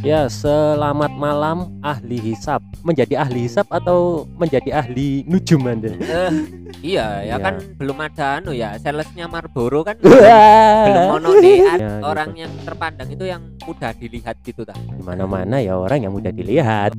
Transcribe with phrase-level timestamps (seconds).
[0.00, 2.64] Ya, selamat malam ahli hisap.
[2.80, 5.92] Menjadi ahli hisap atau menjadi ahli nujum Anda?
[5.92, 6.32] Eh,
[6.80, 7.30] iya Iya.
[7.30, 10.00] ya kan belum ada anu ya salesnya Marlboro kan
[10.88, 12.04] belum mono nih Ad- Ya, gitu.
[12.08, 16.32] orang yang terpandang itu yang mudah dilihat gitu dah Di mana-mana ya orang yang mudah
[16.32, 16.96] dilihat.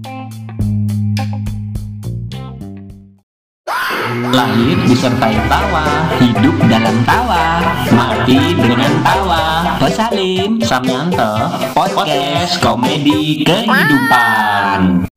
[4.11, 5.87] Lahir disertai tawa,
[6.19, 7.63] hidup dalam tawa,
[7.95, 9.63] mati dengan tawa.
[9.79, 15.07] Pesalim Samyanto, podcast komedi kehidupan.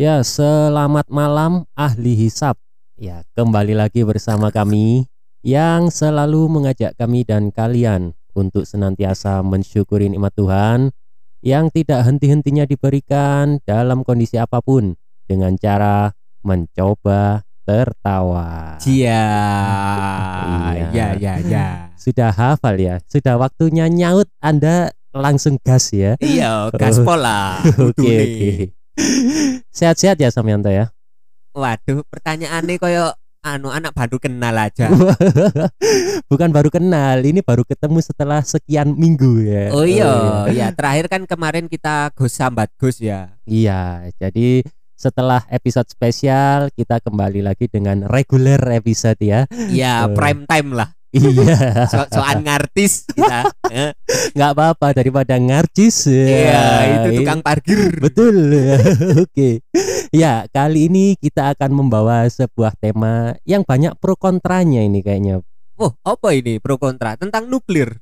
[0.00, 2.56] Ya, selamat malam ahli hisap.
[2.96, 5.04] Ya, kembali lagi bersama kami
[5.44, 10.96] yang selalu mengajak kami dan kalian untuk senantiasa mensyukuri nikmat Tuhan
[11.44, 14.96] yang tidak henti-hentinya diberikan dalam kondisi apa pun
[15.28, 16.15] dengan cara
[16.46, 18.78] mencoba tertawa.
[18.80, 19.26] Iya
[20.86, 20.86] Iya.
[20.94, 21.66] ya ya ya
[21.98, 23.02] Sudah hafal ya?
[23.04, 26.14] Sudah waktunya nyaut Anda langsung gas ya.
[26.20, 27.58] iya gaspol lah
[27.90, 28.50] Oke oke.
[29.68, 30.94] Sehat-sehat ya Samyanto ya.
[31.50, 33.06] waduh pertanyaannya koyo
[33.40, 34.92] anu anak baru kenal aja
[36.30, 39.64] Bukan baru kenal, ini baru ketemu setelah sekian minggu ya.
[39.72, 40.10] oh iya
[40.52, 44.60] ya terakhir kan kemarin kita gus sambat gus ya Iya, jadi
[44.96, 49.44] setelah episode spesial kita kembali lagi dengan reguler episode ya.
[49.68, 50.16] ya Eh.
[50.16, 53.92] prime time lah iya, so soal ngartis kita Eh,
[54.36, 56.08] nggak apa-apa daripada ngarcis.
[56.08, 56.64] iya
[57.04, 58.36] itu tukang parkir Betul.
[59.24, 59.60] Oke.
[60.08, 65.42] Ya, kali ini kita akan membawa sebuah tema yang banyak pro kontranya ini kayaknya.
[65.76, 68.00] Oh, apa ini pro kontra tentang nuklir?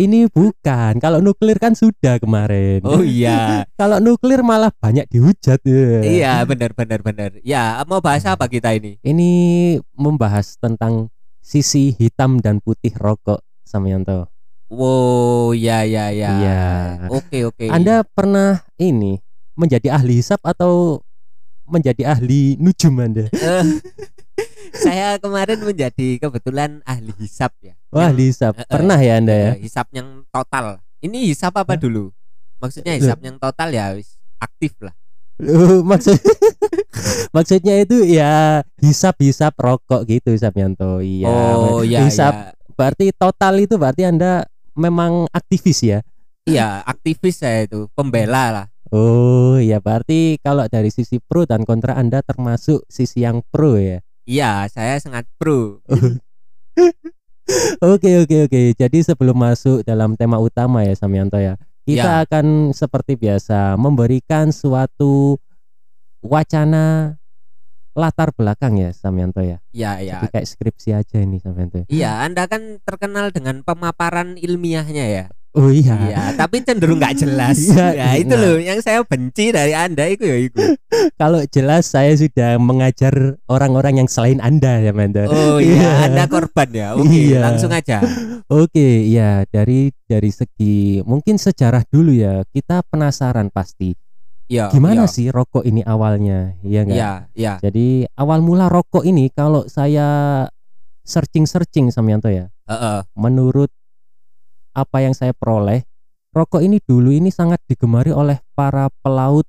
[0.00, 0.96] Ini bukan.
[0.96, 2.80] Kalau nuklir kan sudah kemarin.
[2.88, 5.60] Oh iya, Kalau nuklir malah banyak dihujat.
[5.60, 6.00] ya.
[6.00, 7.36] iya benar benar benar.
[7.44, 8.96] Ya mau bahas apa kita ini?
[9.04, 9.30] Ini
[9.92, 11.12] membahas tentang
[11.44, 14.32] sisi hitam dan putih rokok Samyanto.
[14.72, 16.30] Wow, ya ya ya.
[16.32, 16.64] Iya.
[17.12, 17.68] Oke oke.
[17.68, 19.20] Anda pernah ini
[19.52, 21.04] menjadi ahli hisap atau
[21.68, 23.28] menjadi ahli nujum Anda?
[24.84, 27.74] Saya kemarin menjadi kebetulan ahli hisap ya.
[27.90, 28.56] Wah, ahli hisap.
[28.66, 29.52] Pernah ya Anda ya?
[29.58, 30.78] hisap yang total.
[31.00, 31.80] Ini hisap apa Hah?
[31.80, 32.12] dulu?
[32.60, 33.00] Maksudnya Loh.
[33.00, 33.96] hisap yang total ya
[34.40, 34.94] aktif lah.
[35.40, 36.20] Loh, maksud
[37.36, 41.00] maksudnya itu ya hisap-hisap rokok gitu Samyanto.
[41.00, 41.28] Iya.
[41.32, 42.52] oh iya hisap iya.
[42.76, 44.44] berarti total itu berarti Anda
[44.76, 46.00] memang aktivis ya?
[46.48, 48.66] Iya, aktivis saya itu, pembela lah.
[48.90, 54.02] Oh, ya berarti kalau dari sisi pro dan kontra Anda termasuk sisi yang pro ya.
[54.30, 55.82] Iya, saya sangat pro.
[57.82, 58.60] Oke, oke, oke.
[58.78, 61.58] Jadi sebelum masuk dalam tema utama ya Samyanto ya.
[61.82, 62.22] Kita Ya.
[62.22, 65.34] akan seperti biasa memberikan suatu
[66.22, 67.18] wacana
[67.90, 69.58] latar belakang ya Samyanto ya.
[69.74, 70.12] Iya, iya.
[70.22, 71.82] Jadi kayak skripsi aja ini Samyanto.
[71.90, 75.24] Iya, Anda kan terkenal dengan pemaparan ilmiahnya ya.
[75.50, 75.98] Oh iya.
[75.98, 77.58] Iya, tapi cenderung nggak jelas.
[77.70, 78.42] Iya, ya, itu nah.
[78.42, 80.62] loh yang saya benci dari Anda itu ya itu.
[81.20, 85.26] Kalau jelas saya sudah mengajar orang-orang yang selain Anda ya Samyanto.
[85.26, 85.74] Oh Iya.
[85.74, 86.88] iya, Anda korban ya.
[86.94, 87.40] Oke, Iya.
[87.42, 87.98] langsung aja.
[88.62, 92.46] Oke, ya dari dari segi mungkin sejarah dulu ya.
[92.46, 93.90] Kita penasaran pasti.
[94.50, 94.70] Iya.
[94.70, 95.10] Gimana iya.
[95.10, 96.54] sih rokok ini awalnya?
[96.62, 96.98] Iya enggak?
[96.98, 97.54] Iya, iya.
[97.58, 100.46] Jadi awal mula rokok ini kalau saya
[101.02, 103.02] searching-searching Samyanto ya, Heeh.
[103.18, 103.70] menurut
[104.80, 105.84] apa yang saya peroleh,
[106.32, 109.44] rokok ini dulu ini sangat digemari oleh para pelaut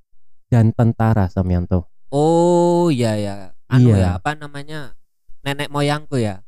[0.52, 1.88] dan tentara Samyanto.
[2.12, 3.36] Oh, iya ya.
[3.72, 3.96] Anu Iya.
[3.96, 4.92] ya, apa namanya?
[5.40, 6.44] Nenek moyangku ya.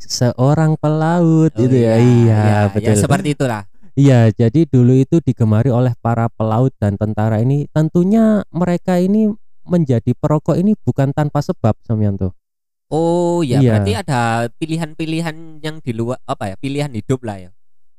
[0.00, 2.00] Seorang pelaut Oh, itu ya.
[2.00, 2.90] Iya, betul.
[2.90, 3.62] Ya, seperti itulah.
[3.92, 7.68] Iya, jadi dulu itu digemari oleh para pelaut dan tentara ini.
[7.70, 9.28] Tentunya mereka ini
[9.62, 12.32] menjadi perokok ini bukan tanpa sebab, Samyanto.
[12.88, 13.78] Oh, ya Iya.
[13.78, 14.20] berarti ada
[14.56, 16.56] pilihan-pilihan yang di luar apa ya?
[16.56, 17.50] Pilihan hidup lah ya.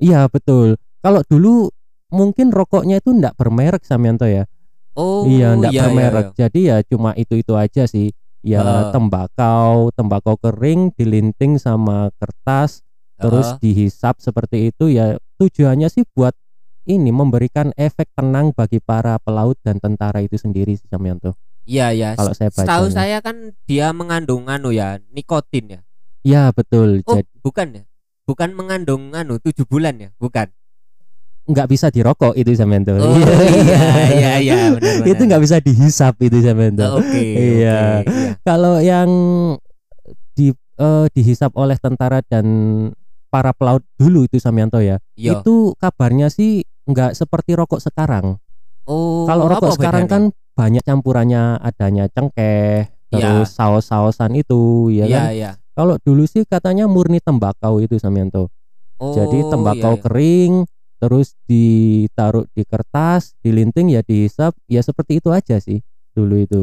[0.02, 0.78] Iya, betul.
[1.04, 1.70] Kalau dulu
[2.14, 4.46] mungkin rokoknya itu ndak bermerek, Samyanto ya.
[4.94, 6.26] Oh, iya, ndak iya, iya, bermerek.
[6.30, 6.38] iya.
[6.38, 8.14] Jadi ya cuma itu-itu aja sih.
[8.44, 8.92] Ya Heeh.
[8.92, 12.84] tembakau, tembakau kering dilinting sama kertas,
[13.18, 13.60] terus Heeh.
[13.64, 15.18] dihisap seperti itu ya.
[15.40, 16.36] Tujuannya sih buat
[16.84, 21.34] ini memberikan efek tenang bagi para pelaut dan tentara itu sendiri, sih, Samyanto.
[21.64, 22.10] Iya, iya.
[22.20, 22.96] Kalau saya Setahu bacanya.
[23.00, 25.82] saya kan dia mengandung anu ya, nikotin ya.
[26.24, 27.04] Ya betul.
[27.08, 27.84] Oh, Jadi bukan ya?
[28.24, 30.10] Bukan mengandung anu tujuh bulan ya?
[30.16, 30.48] Bukan.
[31.44, 32.96] nggak bisa dirokok itu Samento.
[32.96, 35.04] Oh iya iya iya benar.
[35.04, 36.88] itu nggak bisa dihisap itu Samento.
[36.88, 37.20] Oh, Oke.
[37.60, 38.00] Iya.
[38.00, 38.32] oke, iya.
[38.48, 39.10] Kalau yang
[40.32, 42.48] di eh, dihisap oleh tentara dan
[43.28, 45.04] para pelaut dulu itu Samyanto ya.
[45.20, 45.44] Iya.
[45.44, 48.40] Itu kabarnya sih nggak seperti rokok sekarang.
[48.88, 49.28] Oh.
[49.28, 50.32] Kalau rokok sekarang bedanya?
[50.32, 55.26] kan banyak campurannya adanya cengkeh, terus saus-sausan itu ya Iya kan.
[55.34, 55.52] iya.
[55.74, 58.50] Kalau dulu sih katanya murni tembakau itu Samyanto.
[59.00, 60.04] Oh, Jadi tembakau iya, iya.
[60.04, 60.54] kering
[61.02, 65.82] terus ditaruh di kertas, dilinting ya dihisap, ya seperti itu aja sih
[66.16, 66.62] dulu itu.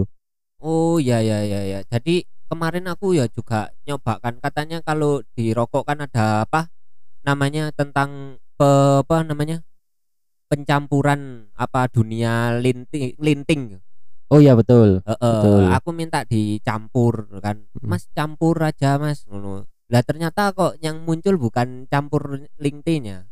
[0.61, 1.81] Oh ya ya ya ya.
[1.89, 6.69] Jadi kemarin aku ya juga nyoba kan katanya kalau di rokok kan ada apa
[7.27, 9.63] namanya tentang pe- apa namanya
[10.51, 13.63] pencampuran apa dunia linting linting.
[14.31, 15.03] Oh iya betul.
[15.03, 15.63] Heeh, Betul.
[15.75, 17.67] aku minta dicampur kan.
[17.83, 19.27] Mas campur aja Mas.
[19.91, 23.27] Lah ternyata kok yang muncul bukan campur lintingnya.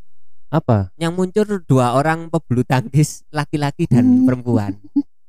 [0.51, 0.91] Apa?
[0.99, 4.75] Yang muncul dua orang pebulu tangkis laki-laki dan perempuan.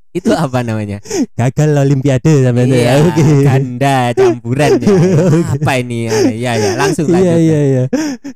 [0.09, 1.05] Itu apa namanya?
[1.37, 2.93] Gagal olimpiade sampai Iya, ya.
[3.05, 3.25] Oke.
[3.45, 4.89] ganda campuran ya.
[5.53, 6.09] Apa ini?
[6.33, 7.45] Ya ya, langsung Iya lanjut.
[7.45, 7.83] iya iya.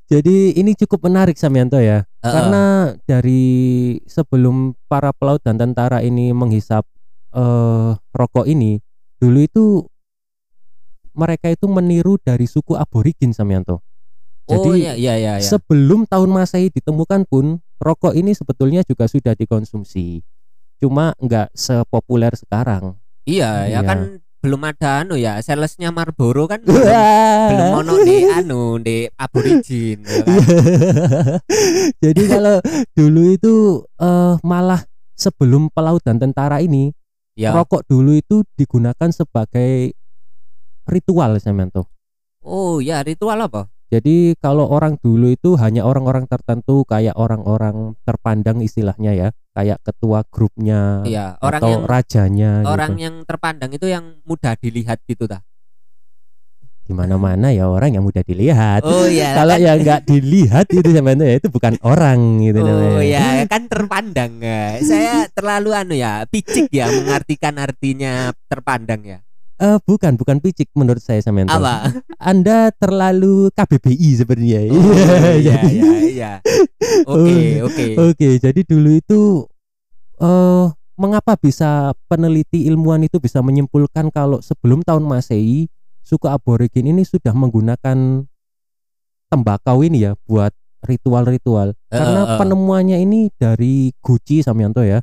[0.05, 2.05] Jadi ini cukup menarik Samyanto ya.
[2.21, 2.29] Heeh.
[2.29, 3.41] Karena dari
[4.05, 6.85] sebelum para pelaut dan tentara ini menghisap
[7.33, 8.77] eh, rokok ini,
[9.17, 9.65] dulu itu
[11.13, 13.77] mereka itu meniru dari suku aborigin Samyanto.
[13.77, 13.81] oh
[14.49, 15.33] Jadi iya iya iya.
[15.37, 15.45] iya.
[15.45, 20.19] sebelum tahun Masehi ditemukan pun rokok ini sebetulnya juga sudah dikonsumsi.
[20.81, 22.97] Cuma nggak sepopuler sekarang.
[23.23, 23.87] iya ya Iya.
[23.87, 23.99] kan
[24.43, 30.19] belum ada anu ya, salesnya Marlboro kan belum, belum mono di anu di aborigin ya
[30.27, 30.35] kan?
[32.03, 32.59] Jadi kalau
[32.91, 33.53] dulu itu
[34.03, 34.83] eh, malah
[35.15, 36.91] sebelum pelaut dan tentara ini
[37.33, 37.49] Ya.
[37.49, 39.97] rokok dulu itu digunakan sebagai
[40.85, 41.89] ritual Samyanto.
[42.45, 43.73] Oh ya ritual apa?
[43.93, 50.25] Jadi kalau orang dulu itu hanya orang-orang tertentu kayak orang-orang terpandang istilahnya ya, kayak ketua
[50.33, 53.03] grupnya Iya, orang atau yang rajanya orang gitu.
[53.05, 55.45] yang terpandang itu yang mudah dilihat gitu tah.
[56.83, 58.83] Di mana-mana ya orang yang mudah dilihat.
[58.83, 59.31] Oh iya.
[59.39, 62.99] kalau kan- yang nggak dilihat itu Samyanto ya itu bukan orang gitu Oh namanya.
[63.07, 64.83] ya kan terpandang ya.
[64.83, 69.19] Saya terlalu anu ya, picik ya mengartikan artinya terpandang ya.
[69.63, 71.55] Eh, bukan, bukan picik menurut saya Samyanto.
[71.55, 71.87] Apa?
[72.19, 74.59] Anda terlalu KBBI sebenarnya.
[74.75, 74.91] Oh,
[75.39, 76.31] iya iya iya.
[77.07, 77.85] Oke, oke.
[78.11, 79.21] Oke, jadi dulu itu
[80.19, 85.65] eh mengapa bisa peneliti ilmuwan itu bisa menyimpulkan kalau sebelum tahun Masehi
[86.03, 88.27] suku aborigin ini sudah menggunakan
[89.27, 90.51] tembakau ini ya buat
[90.83, 91.73] ritual-ritual.
[91.87, 92.37] Eh, Karena eh, eh.
[92.37, 94.99] penemuannya ini dari Gucci Samyanto ya.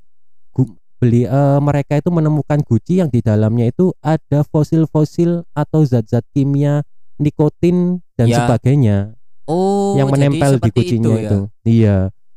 [0.52, 6.22] Gu- beli eh, mereka itu menemukan Gucci yang di dalamnya itu ada fosil-fosil atau zat-zat
[6.30, 6.84] kimia
[7.16, 8.44] nikotin dan Ya.
[8.44, 11.22] sebagainya Oh, yang menempel di seperti kucingnya ya.
[11.26, 11.38] itu.
[11.64, 11.96] Iya.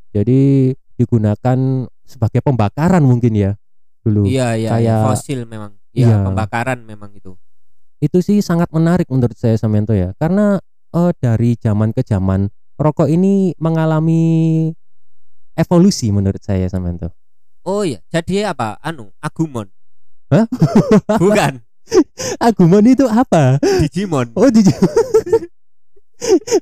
[0.09, 0.41] Jadi
[0.95, 1.59] digunakan
[2.03, 3.51] sebagai pembakaran mungkin ya
[4.01, 4.23] dulu.
[4.25, 5.71] Iya iya, Kayak- iya, fosil memang.
[5.93, 6.15] Iya, Iya.
[6.25, 7.35] pembakaran memang itu.
[8.03, 10.11] Itu sih sangat menarik menurut saya Samento ya.
[10.19, 10.59] Karena
[10.91, 14.67] eh, dari zaman ke zaman rokok ini mengalami
[15.55, 17.15] evolusi menurut saya Samento.
[17.63, 18.75] Oh iya, jadi apa?
[18.83, 19.71] Anu, Agumon.
[20.27, 20.43] Hah?
[21.23, 21.63] Bukan,
[22.43, 23.55] Agumon itu apa?
[23.79, 24.35] Digimon.
[24.35, 24.67] Oh, di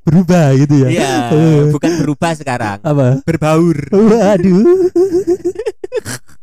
[0.05, 0.89] berubah gitu ya.
[0.89, 2.81] Iya, Eh, bukan berubah sekarang.
[2.81, 3.21] apa?
[3.25, 3.77] Berbaur.
[3.93, 4.61] Waduh.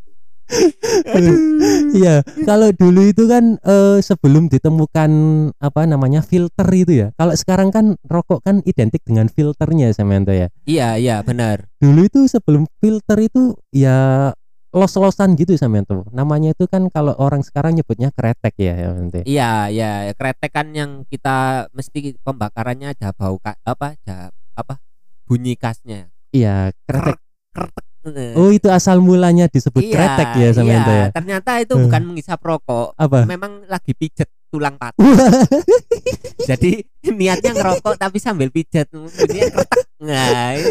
[1.89, 5.11] Iya, kalau dulu itu kan eh, sebelum ditemukan
[5.57, 7.07] apa namanya filter itu ya.
[7.17, 10.49] Kalau sekarang kan rokok kan identik dengan filternya Samento ya.
[10.65, 11.69] Iya, iya, benar.
[11.81, 14.29] Dulu itu sebelum filter itu ya
[14.69, 16.05] los-losan gitu Samento.
[16.13, 19.25] Namanya itu kan kalau orang sekarang nyebutnya kretek ya Samento.
[19.25, 23.97] Iya, iya, kretek kan yang kita mesti pembakarannya ada bau ka, apa?
[24.05, 24.81] Ada apa?
[25.25, 26.09] Bunyi khasnya.
[26.29, 27.17] Iya, kretek.
[27.17, 27.88] Eh,
[28.33, 31.11] Oh, itu asal mulanya disebut kretek ya Samento iya.
[31.11, 31.15] ya.
[31.15, 31.81] Ternyata itu Eh.
[31.83, 33.27] bukan menghisap rokok, Apa?
[33.27, 34.97] memang lagi pijet tulang patah.
[36.41, 36.79] Jadi
[37.11, 39.83] niatnya ngerokok tapi sambil pijet bunyinya kretek.
[39.99, 40.55] Nah,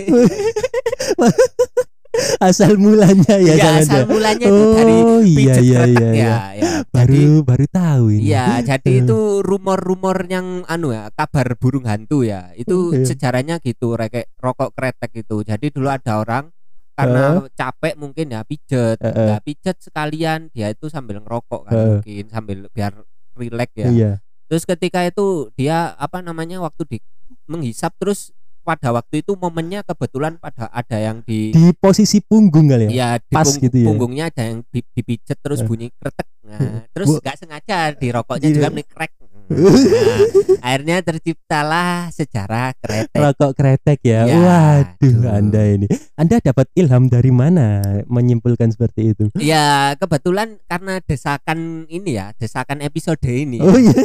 [2.40, 3.84] asal mulanya ya ya, Samento.
[3.86, 6.08] asal mulanya itu dari Oh, iya pijet iya kretek iya.
[6.08, 6.34] ya, iya.
[6.58, 6.70] ya.
[6.88, 8.22] Baru Jadi baru tahu ini.
[8.26, 12.50] Iya, jadi itu rumor-rumor yang anu ya, kabar burung hantu ya.
[12.56, 13.04] Itu Iya.
[13.06, 13.94] sejarahnya gitu,
[14.40, 15.44] rokok kretek itu.
[15.44, 16.50] Jadi dulu ada orang
[16.98, 18.98] karena capek mungkin ya pijet.
[18.98, 19.14] Eh.
[19.14, 21.86] Ya pijet sekalian dia itu sambil ngerokok kan Eh.
[21.94, 22.92] mungkin sambil biar
[23.34, 23.88] rileks ya.
[23.88, 24.10] Iya.
[24.46, 26.98] Terus ketika itu dia apa namanya waktu di
[27.44, 32.88] menghisap terus pada waktu itu momennya kebetulan pada ada yang di Di posisi punggung kali
[32.88, 32.90] ya.
[32.90, 33.86] Ya di Pas pung- gitu ya.
[33.86, 36.28] punggungnya ada yang di, dipijet terus bunyi kretek.
[36.44, 38.54] Nah, terus nggak sengaja di rokoknya Gila.
[38.54, 39.12] juga bunyi krek.
[39.48, 43.16] Nah, akhirnya terciptalah sejarah kretek.
[43.16, 44.28] Rokok kretek ya.
[44.28, 45.32] Ya, Waduh, aduh.
[45.32, 45.86] Anda ini.
[46.20, 49.24] Anda dapat ilham dari mana menyimpulkan seperti itu?
[49.40, 53.58] Ya kebetulan karena desakan ini ya, desakan episode ini.
[53.64, 53.92] Oh iya.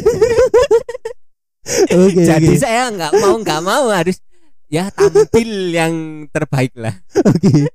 [1.96, 2.60] Oke, Jadi oke.
[2.60, 4.20] saya nggak mau nggak mau harus
[4.68, 6.92] ya tampil yang terbaik lah.
[7.24, 7.72] Oke.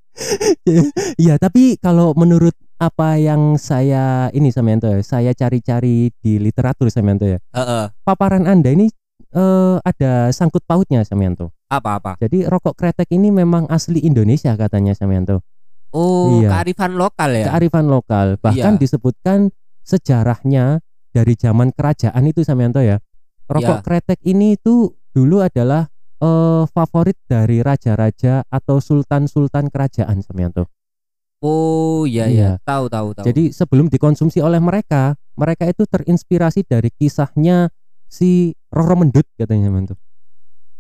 [1.17, 7.27] Ya, tapi kalau menurut apa yang saya ini Samento ya, saya cari-cari di literatur Samento
[7.27, 7.43] ya.
[7.53, 7.91] Heeh.
[8.07, 8.87] Paparan Anda ini
[9.35, 11.51] eh, ada sangkut pautnya Samento.
[11.69, 12.17] Apa-apa?
[12.23, 15.45] Jadi rokok kretek ini memang asli Indonesia katanya Samyanto.
[15.93, 16.49] Oh, Iya.
[16.53, 17.47] kearifan lokal ya.
[17.53, 18.41] Kearifan lokal.
[18.41, 18.81] Bahkan Iya.
[18.81, 19.53] disebutkan
[19.85, 20.81] sejarahnya
[21.13, 23.01] dari zaman kerajaan itu Samyanto ya.
[23.49, 23.85] Rokok Iya.
[23.85, 30.67] kretek ini itu dulu adalah eh, favorit dari raja-raja atau sultan-sultan kerajaan Samyanto.
[31.39, 32.35] Oh, iya Iya.
[32.35, 32.51] iya.
[32.67, 33.25] Tahu tahu tahu.
[33.31, 37.71] Jadi sebelum dikonsumsi oleh mereka, mereka itu terinspirasi dari kisahnya
[38.05, 39.95] si Roro Mendut katanya Samyanto.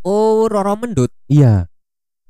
[0.02, 1.12] oh, Roro Mendut.
[1.28, 1.68] Iya.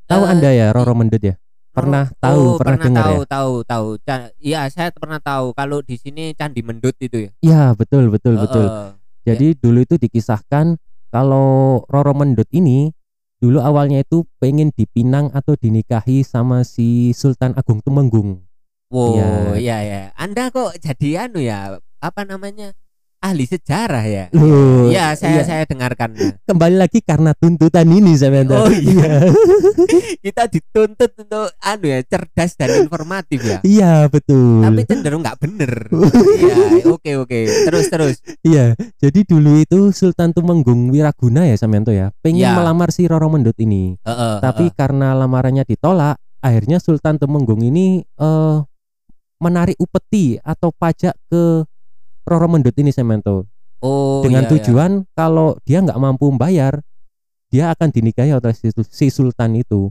[0.05, 1.37] Tahu Eh, Anda ya Roro Mendut ya?
[1.73, 3.27] Pernah tahu, oh, pernah dengar tahu, ya?
[3.29, 3.87] tahu, tahu.
[4.03, 7.31] Ca- Iya, saya pernah tahu kalau di sini Candi Mendut itu ya.
[7.39, 8.67] Iya, betul betul betul.
[8.67, 8.89] Heeh.
[9.29, 10.75] Jadi dulu itu dikisahkan
[11.09, 12.91] kalau Roro Mendut ini
[13.39, 18.43] dulu awalnya itu pengen dipinang atau dinikahi sama si Sultan Agung Tumenggung.
[18.89, 19.29] Wow, Iya.
[19.61, 20.03] iya ya.
[20.17, 21.79] Anda kok jadi anu ya?
[22.01, 22.73] Apa namanya?
[23.19, 24.25] Ahli sejarah ya?
[24.31, 25.43] Loh, Iya, saya iya.
[25.43, 26.15] saya dengarkan.
[26.47, 28.47] Kembali lagi karena tuntutan ini saya.
[28.47, 29.27] Oh, iya.
[30.25, 33.59] Kita dituntut untuk anu ya, cerdas dan informatif ya.
[33.67, 34.63] Iya, betul.
[34.63, 35.73] Tapi cenderung nggak bener.
[36.39, 37.39] Iya, oke oke.
[37.67, 38.17] Terus terus.
[38.47, 42.55] Iya, jadi dulu itu Sultan Tumenggung Wiraguna ya Samyanto ya, pengen Iya.
[42.55, 43.99] melamar si Roro Mendut ini.
[43.99, 44.79] Heeh, Tapi heeh.
[44.79, 48.57] karena lamarannya ditolak, akhirnya Sultan Tumenggung ini eh
[49.43, 51.67] menarik upeti atau pajak ke
[52.29, 53.49] Roro Mendut ini Samyanto.
[53.81, 54.53] oh, dengan iya, iya.
[54.59, 56.83] tujuan kalau dia nggak mampu membayar,
[57.49, 59.89] dia akan dinikahi oleh si, si Sultan itu.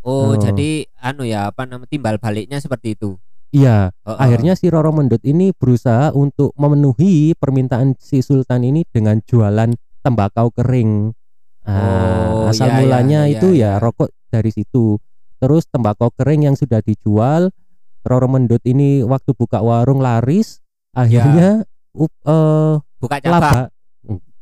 [0.00, 0.32] Oh.
[0.32, 3.20] Oh, jadi anu ya, apa nama timbal baliknya seperti itu.
[3.50, 4.18] Iya, Heeh.
[4.18, 10.48] akhirnya si Roro Mendut ini berusaha untuk memenuhi permintaan si Sultan ini dengan jualan tembakau
[10.54, 11.12] kering.
[11.66, 13.82] Ah, Oh, asal iya, iya, mulanya iya, itu ya iya.
[13.82, 14.96] rokok dari situ.
[15.36, 17.52] Terus tembakau kering yang sudah dijual,
[18.00, 23.40] Roro Mendut ini waktu buka warung laris, akhirnya up, eh, Buka cabang.
[23.40, 23.62] laba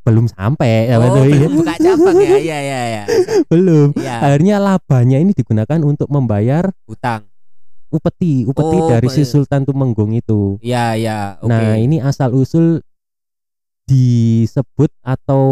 [0.02, 1.36] belum sampai ya, Oh, betul, iya.
[1.36, 2.36] belum buka cabang ya.
[2.40, 3.02] Iya, iya, iya.
[3.46, 3.88] belum.
[3.92, 7.28] Iya, Akhirnya labanya ini digunakan untuk membayar utang.
[7.88, 10.56] upeti, upeti Oh, dari si Sultan Tumenggung itu.
[10.60, 11.18] Iya, iya.
[11.40, 11.48] Oke.
[11.48, 12.84] Nah, ini asal usul
[13.84, 15.44] disebut atau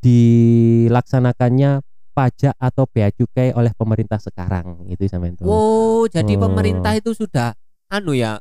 [0.00, 5.46] dilaksanakannya pajak atau bea cukai oleh pemerintah sekarang itu sampean tuh.
[5.46, 6.42] Wow, jadi Oh.
[6.44, 7.54] pemerintah itu sudah
[7.88, 8.38] anu ya,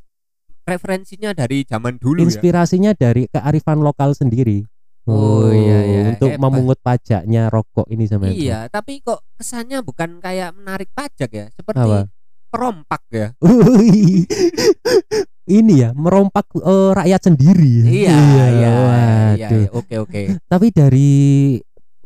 [0.70, 2.30] referensinya dari zaman dulu ya.
[2.30, 4.62] Inspirasinya dari kearifan lokal sendiri.
[5.10, 6.02] Oh, iya, iya.
[6.14, 6.44] Untuk Hebat.
[6.46, 8.22] memungut pajaknya rokok ini tuh.
[8.30, 12.06] Iya, tapi kok kesannya bukan kayak menarik pajak ya, seperti Apa?
[12.54, 13.28] perompak ya.
[15.50, 17.90] Ini ya merompak eh, rakyat sendiri.
[17.90, 17.90] ya?
[17.90, 19.34] Iya, iya, iya, waduh.
[19.34, 19.70] iya.
[19.74, 20.22] Oke, oke.
[20.46, 21.12] Tapi dari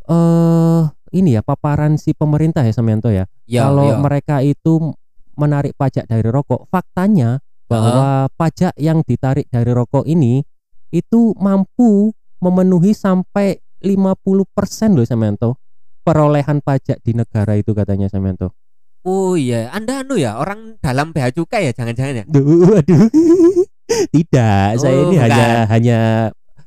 [0.08, 0.82] eh
[1.14, 3.28] ini ya paparan si pemerintah ya Samyanto ya.
[3.44, 4.00] Ya, kalau ya.
[4.00, 4.96] mereka itu
[5.36, 7.44] menarik pajak dari rokok, faktanya
[7.74, 10.46] bahwa pajak yang ditarik dari rokok ini
[10.94, 15.58] itu mampu memenuhi sampai 50% loh Samyanto.
[16.04, 18.52] Perolehan pajak di negara itu katanya Samyanto.
[19.04, 22.26] Oh iya, Anda anu ya, orang dalam bea cukai ya, jangan-jangan ya.
[22.28, 23.12] Duh, aduh.
[24.16, 25.24] Tidak, saya Oh, ini bukan.
[25.28, 26.00] hanya hanya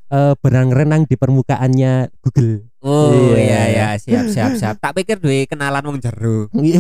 [0.06, 2.66] eh, berenang-renang di permukaannya Google.
[2.86, 3.34] Oh Iya.
[3.34, 4.74] iya iya, siap siap siap.
[4.78, 6.46] Tak pikir duwe kenalan wong jero.
[6.62, 6.78] Ya.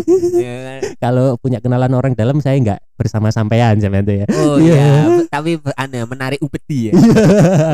[1.02, 4.26] Kalau punya kenalan orang dalam saya nggak bersama sampean Samyanto ya.
[4.30, 4.74] Oh Iya.
[4.78, 6.92] iya, tapi aneh menarik upeti ya.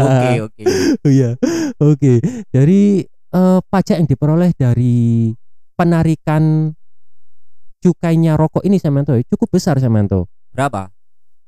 [0.00, 0.62] Oke oke.
[1.04, 1.30] Iya.
[1.76, 2.12] Oke.
[2.49, 5.28] Dari eh, pajak yang diperoleh dari
[5.76, 6.73] penarikan
[7.82, 10.30] cukainya rokok ini ya, cukup besar Samyanto.
[10.54, 10.88] Berapa?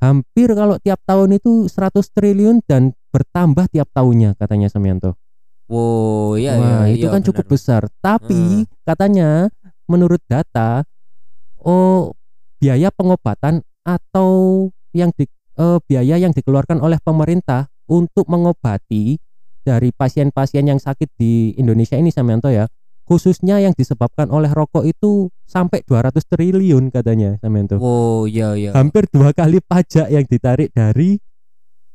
[0.05, 5.17] Hampir kalau tiap tahun itu 100 triliun dan bertambah tiap tahunnya katanya Samyanto.
[5.65, 7.01] Wow, iya Wah, iya.
[7.01, 7.29] itu iya, kan benar.
[7.33, 7.83] cukup besar.
[8.05, 9.49] Tapi katanya
[9.89, 10.85] menurut data
[11.65, 12.13] oh
[12.61, 15.25] biaya pengobatan atau yang di,
[15.57, 19.17] eh, biaya yang dikeluarkan oleh pemerintah untuk mengobati
[19.65, 22.69] dari pasien-pasien yang sakit di Indonesia ini Samyanto ya,
[23.05, 27.77] khususnya yang disebabkan oleh rokok itu sampai 200 triliun katanya Samyanto.
[27.77, 28.71] Wow, iya iya.
[28.73, 31.21] Hampir dua kali pajak yang ditarik dari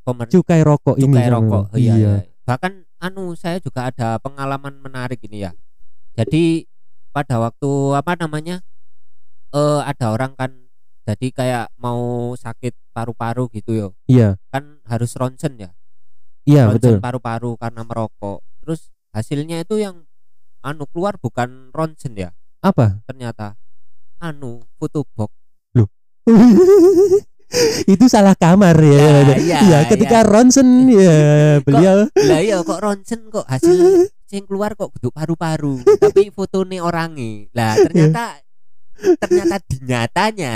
[0.06, 1.18] Pemer- cukai rokok ini.
[1.18, 1.64] cukai rokok.
[1.74, 2.12] Iya, iya.
[2.46, 5.52] Bahkan anu saya juga ada pengalaman menarik ini ya.
[6.14, 6.66] Jadi
[7.10, 8.62] pada waktu apa namanya?
[9.50, 10.54] eh ada orang kan
[11.10, 13.88] jadi kayak mau sakit paru-paru gitu yo.
[14.06, 15.74] Iya, Kan harus ronsen ya.
[16.46, 16.98] iya betul.
[16.98, 18.46] ronsen paru-paru karena merokok.
[18.62, 20.06] Terus hasilnya itu yang
[20.64, 22.36] anu keluar bukan ronsen ya.
[22.60, 23.00] Apa?
[23.08, 23.56] Ternyata
[24.20, 25.32] anu foto box.
[27.94, 29.02] itu salah kamar ya.
[29.26, 31.18] Ya, Iya, iya, ketika Ronson ya
[31.66, 35.82] beliau Lah iya kok ronsen kok hasil yang keluar kok geduk paru-paru.
[35.82, 37.50] Tapi fotonya orangnya.
[37.58, 38.38] Lah ternyata
[39.00, 40.56] ternyata di nyatanya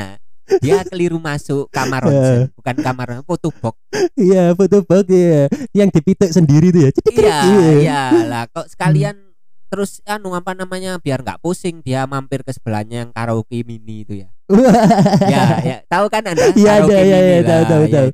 [0.60, 3.80] dia keliru masuk kamar ronsen, bukan kamar foto box.
[4.20, 6.92] iya foto box ya yang dipitik sendiri tuh ya.
[6.92, 9.33] Iya, cedik, iya lah kok sekalian
[9.74, 14.22] terus anu apa namanya biar nggak pusing dia mampir ke sebelahnya yang karaoke mini itu
[14.22, 14.30] ya
[15.34, 18.10] ya ya tahu kan anda ada, Karaoke iya, mini iya, tahu, lah, tahu, ya tahu.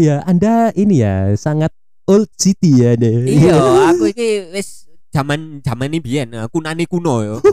[0.00, 1.68] ya anda ini ya sangat
[2.08, 3.52] old city ya deh iya
[3.92, 7.36] aku iki wis zaman zaman ini biyen aku nani kuno yo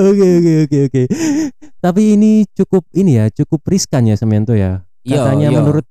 [0.00, 1.02] Oke oke oke oke.
[1.84, 4.88] Tapi ini cukup ini ya, cukup riskan ya Semento ya.
[5.04, 5.56] Iya, Katanya iya.
[5.60, 5.84] menurut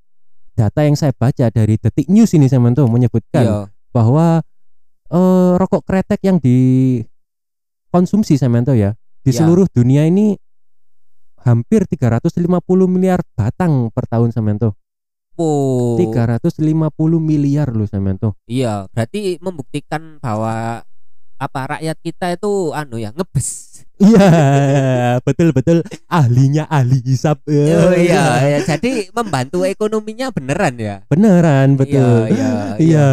[0.57, 4.45] data yang saya baca dari Detik News ini Semento menyebutkan iya bahwa
[5.09, 9.43] eh, rokok kretek yang dikonsumsi Semento ya di Ya.
[9.43, 10.35] seluruh dunia ini
[11.43, 12.43] hampir 350
[12.87, 14.75] miliar batang per tahun Semento.
[15.37, 18.33] Oh, 350 miliar loh Semento.
[18.49, 20.81] iya berarti membuktikan bahwa
[21.37, 27.41] apa rakyat kita itu anu ya ngebes Iya, betul betul ahlinya ahli hisap.
[27.49, 32.29] oh, iya ya jadi membantu ekonominya beneran ya Beneran betul.
[32.29, 32.77] iya iya, iya.
[32.77, 33.09] Iya,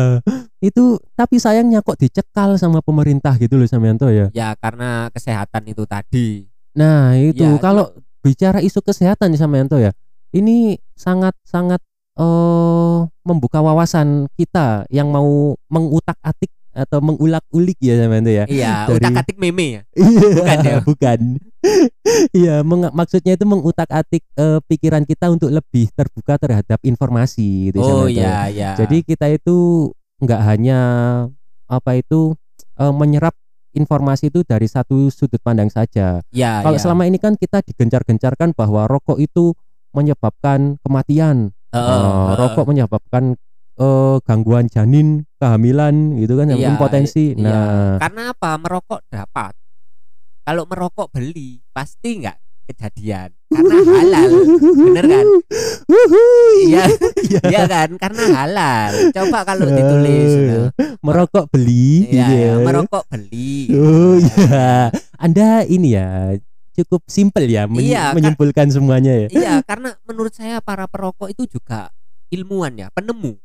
[0.61, 4.29] itu tapi sayangnya kok dicekal sama pemerintah gitu loh Samyanto ya.
[4.37, 9.95] ya karena kesehatan itu tadi Nah itu Ya, kalau bicara isu kesehatan nih Samyanto ya,
[10.37, 11.81] ini sangat sangat
[12.15, 18.45] eh membuka wawasan kita yang mau mengutak atik atau mengulak ulik ya Samyanto ya.
[18.47, 20.77] iya Dari- utak atik meme ya Iya, Bukan ya?
[20.83, 21.21] bukan.
[22.37, 22.55] Iya,
[22.91, 24.21] maksudnya itu mengutak atik
[24.67, 28.13] pikiran kita untuk lebih terbuka terhadap informasi gitu oh Samyanto.
[28.13, 29.89] iya iya Jadi kita itu
[30.21, 30.79] nggak hanya
[31.65, 32.35] apa itu
[32.77, 33.33] eh, menyerap
[33.73, 36.23] informasi itu dari satu sudut pandang saja.
[36.31, 36.83] ya Kalau ya.
[36.83, 39.51] selama ini kan kita digencar-gencarkan bahwa rokok itu
[39.91, 42.35] menyebabkan kematian, Heeh, Eh, heeh.
[42.37, 43.35] rokok menyebabkan
[43.75, 47.35] eh, gangguan janin, kehamilan, gitu kan, yang Iya, impotensi.
[47.35, 47.43] iya.
[47.43, 48.51] Nah, karena apa?
[48.57, 49.53] Merokok dapat.
[50.45, 53.33] Kalau merokok beli pasti nggak kejadian.
[53.49, 54.31] Karena halal.
[54.61, 55.27] Bener kan?
[56.65, 56.85] Iya.
[57.25, 57.41] Iya.
[57.49, 57.89] iya kan?
[57.97, 58.93] Karena halal.
[59.13, 60.69] Coba kalau ditulis nah.
[61.01, 62.55] merokok beli, iya gitu ya, ya.
[62.61, 63.53] merokok beli.
[63.73, 66.37] Oh iya, Anda ini ya
[66.75, 69.29] cukup simpel ya men- Iya, kan- menyimpulkan semuanya ya.
[69.31, 71.87] iya karena menurut saya para perokok itu juga
[72.35, 73.39] ilmuwan ya penemu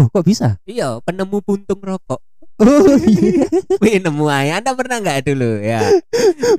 [0.00, 0.56] Oh kok bisa?
[0.64, 2.20] iya penemu puntung rokok
[2.56, 3.48] Oh iya.
[3.82, 5.80] Wih nemu aja Anda pernah nggak dulu ya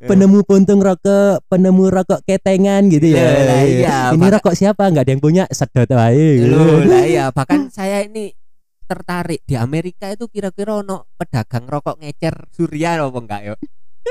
[0.01, 3.21] penemu puntung rokok, penemu rokok ketengan gitu ya.
[3.21, 4.89] Loh, lah iya, Ini maka- rokok siapa?
[4.89, 6.41] Nggak ada yang punya sedot wae.
[6.41, 8.34] Loh lah ya bahkan saya ini
[8.82, 13.56] tertarik di Amerika itu kira-kira ono pedagang rokok ngecer surya apa enggak yo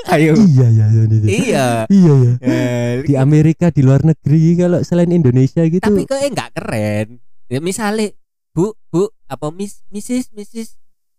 [0.08, 1.02] ayo Iya iya iya.
[1.02, 1.26] iya.
[1.26, 2.32] iya Iya ya.
[2.40, 5.82] Eh, Di Amerika di luar negeri kalau selain Indonesia gitu.
[5.82, 7.18] tapi kok enggak keren
[7.50, 8.14] ya misalnya
[8.50, 10.74] bu bu apa mis misis misis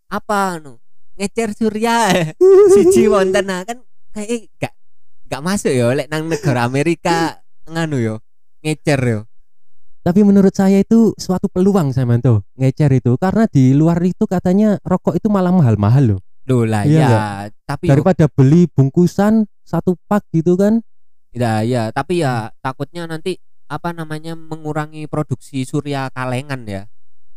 [0.08, 0.76] apa anu?
[1.16, 2.12] Ngecer surya.
[2.76, 3.80] Siji wonten nah kan
[4.12, 4.74] kayak enggak
[5.28, 8.14] enggak masuk yo lek nang negara Amerika nganu yo
[8.60, 9.20] ngecer yo.
[10.02, 13.14] Tapi menurut saya itu suatu peluang saya mantu ngecer itu.
[13.16, 16.20] Karena di luar itu katanya rokok itu malah mahal-mahal loh.
[16.42, 17.22] Loh lah Iya ya enggak?
[17.64, 20.82] tapi Daripada beli bungkusan satu pak gitu kan.
[21.32, 26.82] ya ya tapi ya takutnya nanti apa namanya mengurangi produksi surya kalengan ya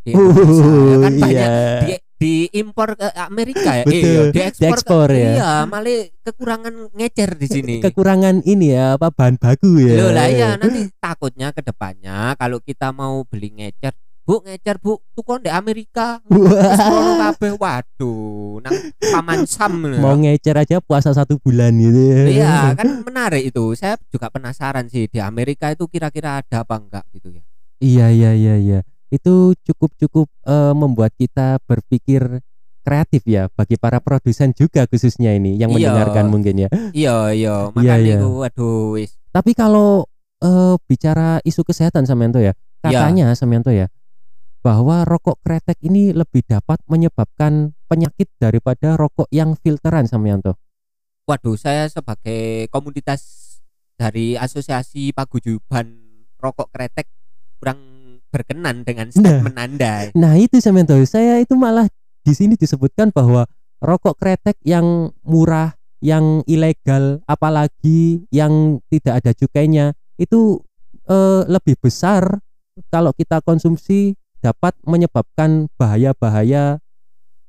[0.05, 1.49] di Indonesia ya kan banyak
[1.81, 5.31] di diimpor ke Amerika ya Betul, iya, diekspor, diekspor ke- ya.
[5.33, 9.93] iya malah kekurangan ngecer di sini Kekurangan ini ya apa bahan baku ya.
[9.97, 13.91] Loh lah ya nanti takutnya ke depannya kalau kita mau beli ngecer
[14.23, 19.99] Bu ngecer Bu tukon di Amerika Wah, kabeh waduh nang paman Sam lho.
[19.99, 22.23] mau ngecer aja puasa satu bulan gitu ya.
[22.25, 27.05] Iya kan menarik itu saya juga penasaran sih di Amerika itu kira-kira ada apa enggak
[27.11, 27.43] gitu ya
[27.77, 28.79] Iya iya iya iya.
[29.09, 32.41] Itu cukup cukup eh, membuat kita berpikir
[32.81, 35.89] kreatif ya bagi para produsen juga khususnya ini yang Iya.
[35.89, 36.69] mendengarkan mungkin ya.
[36.93, 38.17] iya iya makanya iya.
[38.21, 40.05] itu waduh wis Tapi kalau
[40.37, 42.53] eh, bicara isu kesehatan Samyanto ya,
[42.85, 42.93] Iya.
[42.93, 43.89] katanya Samyanto ya
[44.61, 50.53] bahwa rokok kretek ini lebih dapat menyebabkan penyakit daripada rokok yang filteran Samyanto.
[51.25, 53.41] waduh saya sebagai komunitas
[53.97, 55.89] dari asosiasi paguyuban
[56.37, 57.09] rokok kretek
[57.57, 57.81] kurang
[58.35, 61.87] berkenan dengan statement Anda Nah itu Samyanto, saya itu malah
[62.27, 63.47] di sini disebutkan bahwa
[63.79, 70.59] rokok kretek yang murah, yang ilegal, apalagi yang tidak ada cukainya itu
[71.07, 72.43] eh, lebih besar
[72.91, 76.83] kalau kita konsumsi dapat menyebabkan bahaya-bahaya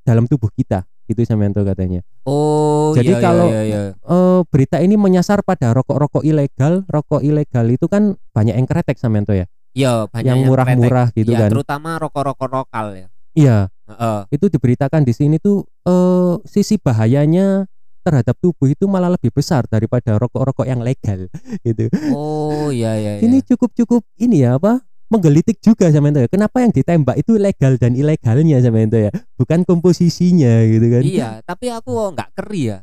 [0.07, 0.87] dalam tubuh kita.
[1.07, 2.03] Itu Samyanto katanya.
[2.27, 3.81] Oh Jadi iya, iya, kalau- iya, iya.
[3.94, 6.83] Eh, berita ini menyasar pada rokok-rokok ilegal.
[6.90, 9.46] Rokok ilegal itu kan banyak yang kretek Samyanto ya.
[9.77, 11.19] Iya, banyak yang murah-murah kretek.
[11.21, 11.51] gitu Iya, kan.
[11.53, 13.59] terutama rokok-rokok lokal ya Iya,
[13.93, 14.21] Heeh.
[14.33, 17.69] itu diberitakan di sini tuh eh, sisi bahayanya
[18.01, 21.29] terhadap tubuh itu malah lebih besar daripada rokok-rokok yang legal
[21.67, 21.93] gitu.
[22.17, 23.23] oh iya iya iya.
[23.23, 24.81] Ini cukup-cukup ini ya apa?
[25.07, 26.27] menggelitik juga sama itu ya.
[26.27, 31.03] Kenapa yang ditembak itu legal dan ilegalnya sama itu ya, bukan komposisinya gitu kan?
[31.07, 32.79] Iya, tapi aku nggak keri ya.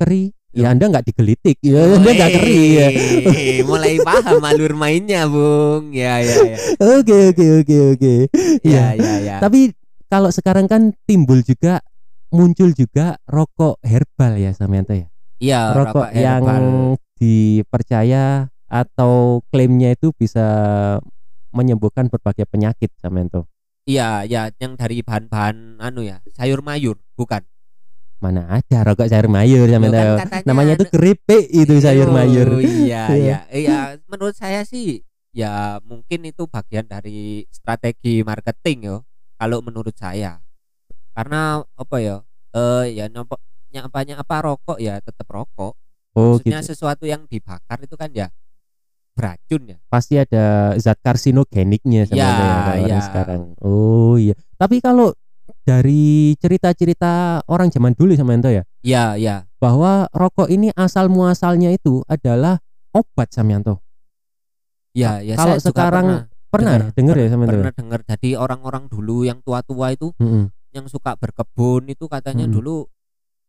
[0.00, 0.32] Keri.
[0.54, 2.88] Ya Anda nggak digelitik, ya Anda nggak keri ya.
[3.34, 5.90] Eh, mulai paham alur mainnya, Bung.
[5.90, 6.56] Ya, ya, ya.
[6.78, 8.14] Oke oke oke oke.
[8.62, 9.36] Ya, ya, ya.
[9.42, 9.74] Tapi
[10.06, 11.82] kalau sekarang kan timbul juga
[12.30, 15.10] muncul juga rokok herbal ya Samyanto ya.
[15.42, 16.66] Iya, rokok rokok yang herbal.
[17.18, 18.24] dipercaya
[18.70, 20.46] atau klaimnya itu bisa
[21.50, 23.50] menyembuhkan berbagai penyakit Samyanto.
[23.84, 27.42] Iya, ya, yang dari bahan-bahan anu ya, sayur mayur, bukan.
[28.22, 29.66] Mana ada rokok sayur mayur.
[29.66, 32.48] Loh, kan katanya Namanya itu keripik itu sayur Oh, mayur.
[32.58, 33.14] Iya, Iya.
[33.14, 33.38] iya.
[33.52, 35.02] Iya, menurut saya sih
[35.34, 38.96] ya mungkin itu bagian dari strategi marketing yo.
[39.36, 40.40] Kalau menurut saya.
[41.12, 42.16] Karena apa ya?
[42.54, 43.36] Eh ya nyapa
[43.74, 45.74] nyapanya apa rokok ya tetap rokok.
[46.14, 46.70] Oh Maksudnya gitu.
[46.72, 48.30] sesuatu yang dibakar itu kan ya
[49.14, 49.78] beracun ya.
[49.86, 52.42] Pasti ada zat karsinogeniknya Samyanto
[52.82, 52.98] Ya, ya.
[53.02, 53.54] sekarang.
[53.62, 54.34] Oh iya.
[54.58, 55.14] Tapi kalau
[55.64, 59.36] dari cerita-cerita orang zaman dulu Samyanto ya, Iya, iya.
[59.56, 62.60] bahwa rokok ini asal muasalnya itu adalah
[62.92, 63.80] obat Samyanto.
[64.94, 66.28] Iya, ya Kalau saya juga sekarang pernah
[66.78, 67.56] Pernah dengar, ya pernah- Samyanto?
[67.58, 70.52] Pernah dengar jadi orang-orang dulu yang tua-tua itu Mm-mm.
[70.70, 72.54] yang suka berkebun itu katanya Mm-mm.
[72.54, 72.76] dulu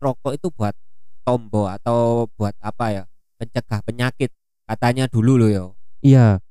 [0.01, 0.73] rokok itu buat
[1.21, 3.03] tombo atau buat apa ya
[3.35, 4.29] pencegah penyakit
[4.65, 5.65] katanya dulu loh yo
[6.01, 6.41] Iya.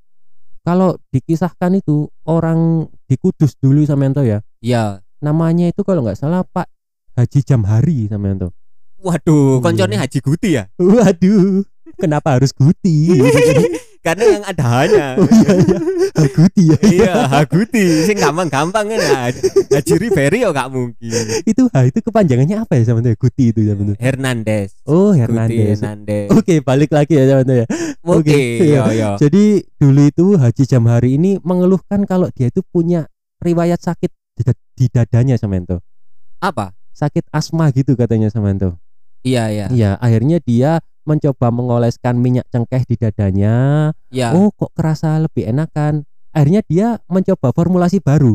[0.63, 6.45] Kalau dikisahkan itu orang di Kudus dulu Samyanto ya, iya namanya itu kalau nggak salah
[6.45, 6.69] Pak
[7.17, 8.53] Haji Jamhari Samyanto.
[8.99, 9.63] waduh Iya.
[9.63, 13.09] konconnya Haji Guti ya Waduh, kenapa harus Guti?
[14.05, 16.79] karena yang ada hanya oh iya iya, Ah, Guti ya.
[16.85, 19.33] iya Haguti sing gampang-gampang kan ya.
[19.73, 23.17] Haji Riveri yo gak mungkin itu ha, itu kepanjangannya apa ya Samyanto?
[23.17, 23.97] Guti itu Samyanto.
[23.97, 25.81] Hernandez Oh, Hernandez.
[25.81, 27.67] Hernandez Oke, balik lagi ya Samyanto ya.
[28.03, 33.09] oke oke, yo yo Jadi dulu itu Haji Jamhari ini mengeluhkan kalau dia itu punya
[33.41, 35.79] riwayat sakit di, da- di dadanya Samyanto.
[36.39, 38.79] apa Sakit asma gitu katanya Samyanto.
[39.23, 43.55] iya iya Iya, akhirnya dia mencoba mengoleskan minyak cengkeh di dadanya.
[44.09, 46.07] iya Oh, kok kerasa lebih enakan.
[46.31, 48.35] Akhirnya dia mencoba formulasi baru.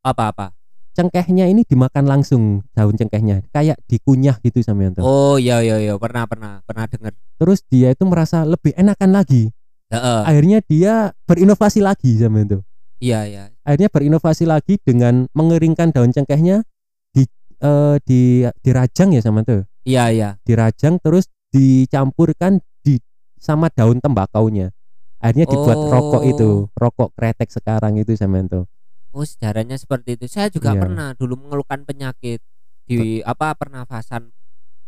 [0.00, 0.46] apa apa
[0.94, 5.02] Cengkehnya ini dimakan langsung daun cengkehnya, kayak dikunyah gitu Samyanto.
[5.02, 9.50] oh iya iya iya pernah pernah pernah dengar Terus dia itu merasa lebih enakan lagi.
[9.90, 10.20] Heeh.
[10.22, 12.62] Akhirnya dia berinovasi lagi Samyanto.
[12.98, 16.62] Iya iya Akhirnya berinovasi lagi dengan mengeringkan daun cengkehnya
[17.10, 17.24] di
[17.58, 18.20] eh, di
[18.60, 19.64] dirajang ya Samyanto.
[19.82, 22.98] iya iya Dirajang terus dicampurkan di
[23.38, 24.74] sama daun tembakaunya.
[25.18, 25.88] Akhirnya dibuat Oh.
[25.88, 28.66] rokok itu, rokok kretek sekarang itu Samyanto.
[29.14, 30.26] Oh sejarahnya seperti itu.
[30.26, 30.80] Saya juga Iya.
[30.82, 32.42] pernah dulu mengeluhkan penyakit
[32.84, 34.34] di apa pernafasan.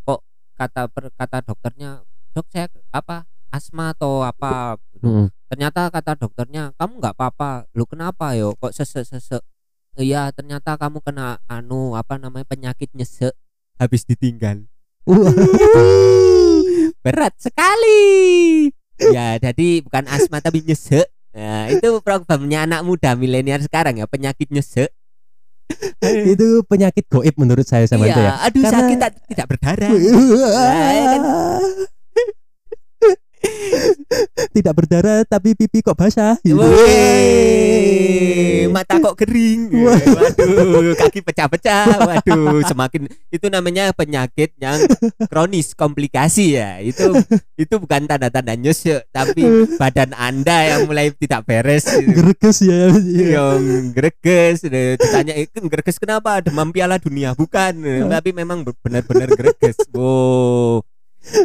[0.03, 0.21] Kok
[0.55, 2.03] kata per- kata dokternya,
[2.35, 4.77] dok saya apa asma atau apa?
[5.07, 5.27] Mm-mm.
[5.47, 7.71] Ternyata kata dokternya kamu nggak apa-apa.
[7.79, 8.59] Lu kenapa yo?
[8.59, 9.43] Kok sesek sesek?
[9.97, 13.33] Iya ternyata kamu kena anu apa namanya penyakit nyesek
[13.81, 14.69] habis ditinggal.
[17.05, 18.69] Berat sekali.
[19.01, 21.07] Ya jadi bukan asma tapi nyesek.
[21.37, 24.93] Nah itu problemnya anak muda milenial sekarang ya penyakit nyesek.
[26.33, 28.47] itu penyakit goib menurut saya Samyanto iya, ya.
[28.47, 29.91] aduh Karena- sakit tak, tidak berdarah.
[30.95, 31.23] ya kan?
[34.57, 36.39] Tidak berdarah tapi pipi kok basah.
[36.47, 36.73] Woi,
[38.73, 39.69] mata kok kering.
[39.73, 42.07] Waduh, kaki pecah-pecah.
[42.09, 44.81] Waduh, semakin itu namanya penyakit yang
[45.29, 46.81] kronis komplikasi ya.
[46.81, 47.13] Itu
[47.61, 49.45] itu bukan tanda-tanda nyesek, tapi
[49.77, 51.85] badan Anda yang mulai tidak beres.
[51.89, 52.13] gitu.
[52.13, 52.89] Greges ya.
[53.17, 59.33] yang greges eh, ditanya itu greges kenapa demam piala dunia bukan eh, tapi memang benar-benar
[59.35, 60.81] greges wow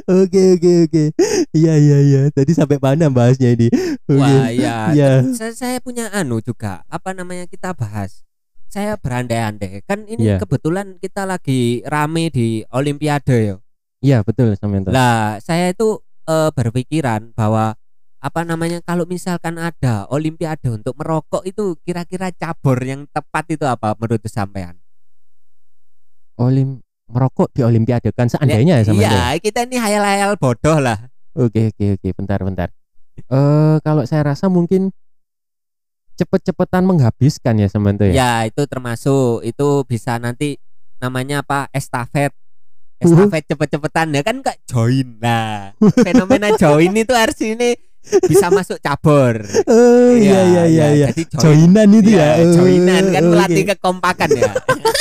[0.06, 1.04] Oke oke oke.
[1.52, 2.22] Iya iya iya.
[2.30, 3.68] Tadi sampai mana bahasnya ini?
[4.06, 4.18] Oke.
[4.18, 5.12] wah ya Iya.
[5.32, 8.22] saya, saya punya anu juga apa namanya kita bahas
[8.68, 10.38] saya berandai-andai kan ini Iya.
[10.40, 13.56] kebetulan kita lagi rame di olimpiade ya
[14.02, 14.92] Iya betul Samyanto.
[14.92, 17.76] lah saya itu eh, berpikiran bahwa
[18.20, 23.96] apa namanya kalau misalkan ada olimpiade untuk merokok itu kira-kira cabur yang tepat itu apa
[23.96, 24.78] menurut sampean
[26.36, 29.12] Olim merokok di olimpiade kan seandainya ya Samyanto.
[29.12, 31.12] Iya, kita ini hayal-hayal bodoh lah.
[31.36, 32.10] Oke oke oke.
[32.16, 32.68] Bentar bentar.
[33.28, 34.96] Eh kalau saya rasa mungkin
[36.16, 38.14] cepet-cepetan menghabiskan ya Samyanto ya.
[38.14, 40.56] Ya, itu termasuk itu bisa nanti
[40.98, 41.68] namanya apa?
[41.76, 42.32] Estafet.
[43.02, 43.10] Uh.
[43.10, 45.18] Estafet cepet-cepetan ya kan kak join.
[45.18, 45.74] Nah,
[46.06, 47.74] fenomena join itu harus ini
[48.30, 49.42] bisa masuk cabur.
[49.66, 51.08] Oh iya iya iya iya.
[51.10, 51.42] Jadi join.
[51.42, 52.46] Joinan itu Ya, ya.
[52.46, 54.54] Oh, joinan kan melatih kekompakan ya.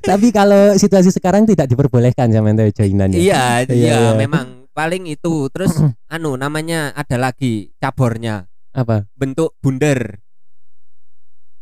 [0.00, 3.18] Tapi kalau situasi sekarang tidak diperbolehkan Samyanto ya, joinan ya.
[3.18, 4.10] iya, Iya, iya, iya.
[4.14, 5.50] memang paling itu.
[5.50, 5.74] Terus
[6.06, 8.46] anu namanya ada lagi cabornya.
[8.70, 9.02] Apa?
[9.12, 10.22] bentuk bundar.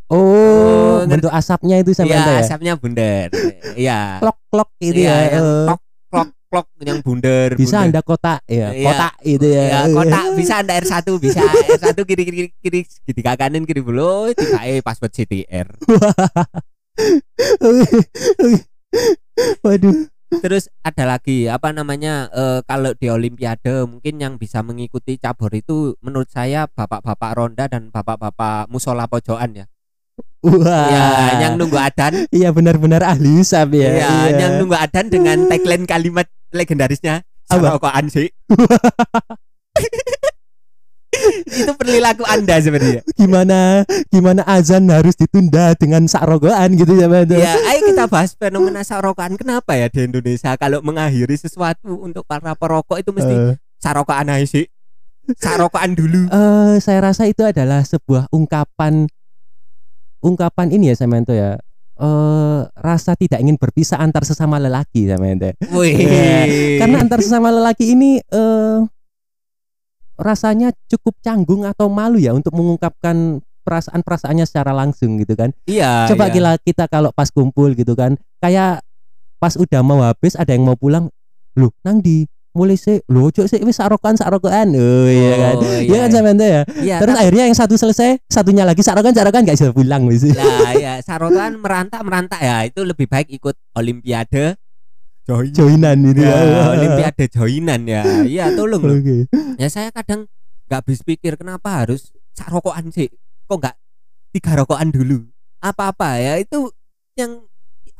[0.09, 2.41] Oh, Oh, bentuk asapnya itu sama Iya, ya?
[2.41, 3.29] asapnya bundar.
[3.73, 4.21] Iya.
[4.21, 5.37] Klok klok gitu Iya, ya.
[5.37, 5.65] eh.
[5.65, 7.49] klok klok klok yang bundar.
[7.55, 7.89] Bisa bundar.
[7.89, 8.87] Anda kotak ya, Iya.
[8.89, 9.65] kotak gitu ya.
[9.65, 14.61] Ya, kotak bisa Anda R1 bisa R1 kiri kiri kiri kiri kanan kiri dulu tiga
[14.65, 15.69] E password CTR.
[19.65, 20.09] Waduh.
[20.29, 25.97] Terus ada lagi apa namanya eh, kalau di Olimpiade mungkin yang bisa mengikuti cabur itu
[26.05, 29.67] menurut saya bapak-bapak ronda dan bapak-bapak musola pojokan ya.
[30.45, 30.89] Wah.
[30.93, 31.07] Ya,
[31.49, 32.29] yang nunggu adan.
[32.31, 33.91] Iya benar-benar ahli hisab ya.
[34.05, 37.81] Ya, yang nunggu adan dengan tagline kalimat legendarisnya Apa?
[37.81, 38.29] Sarokoan sih.
[41.45, 43.03] itu perilaku Anda sebenarnya.
[43.15, 47.07] Gimana gimana azan harus ditunda dengan sakrogoan gitu ya?
[47.29, 49.35] Ya, ayo kita bahas fenomena sarokoan.
[49.35, 54.47] Kenapa ya di Indonesia kalau mengakhiri sesuatu untuk para perokok itu mesti Eh, sarokoan aja
[54.49, 54.67] sih.
[55.37, 56.27] Sarokoan dulu.
[56.27, 59.07] eh, saya rasa itu adalah sebuah ungkapan
[60.19, 61.61] ungkapan ini ya Samento ya.
[61.99, 65.51] Eh rasa tidak ingin berpisah antar sesama lelaki Samento.
[65.75, 65.95] Wih.
[65.99, 66.43] Ya,
[66.79, 68.79] Karena antar sesama lelaki ini eh
[70.19, 75.55] rasanya cukup canggung atau malu ya untuk mengungkapkan perasaan-perasaannya secara langsung gitu kan.
[75.65, 76.09] iya.
[76.09, 76.35] Coba iya.
[76.35, 78.83] gila kita kalau pas kumpul gitu kan, kayak
[79.39, 81.07] pas udah mau habis ada yang mau pulang,
[81.55, 85.69] loh nang di mulai sih, loh cok sih wis sarokan sarokan, oh iya kan, Oh,
[85.69, 86.11] iya iya, kan iya.
[86.11, 86.63] sampean tuh ya.
[86.75, 90.27] Iya, Terus tapi- akhirnya yang satu selesai, satunya lagi sarokan sarokan gak bisa pulang wis.
[90.35, 94.59] lah ya sarokoan merantak merantak ya itu lebih baik ikut Olimpiade.
[95.29, 95.53] Join.
[95.53, 96.63] Joinan itu Ya, ya.
[96.73, 98.03] Olimpiade joinan ya.
[98.25, 98.97] Iya, tolong loh.
[98.97, 99.29] Oke.
[99.61, 100.25] Ya saya kadang
[100.65, 103.13] nggak habis pikir kenapa harus sak rokokan sih.
[103.45, 103.77] Kok nggak
[104.33, 105.29] tiga rokokan dulu?
[105.61, 106.73] Apa-apa ya itu
[107.13, 107.45] yang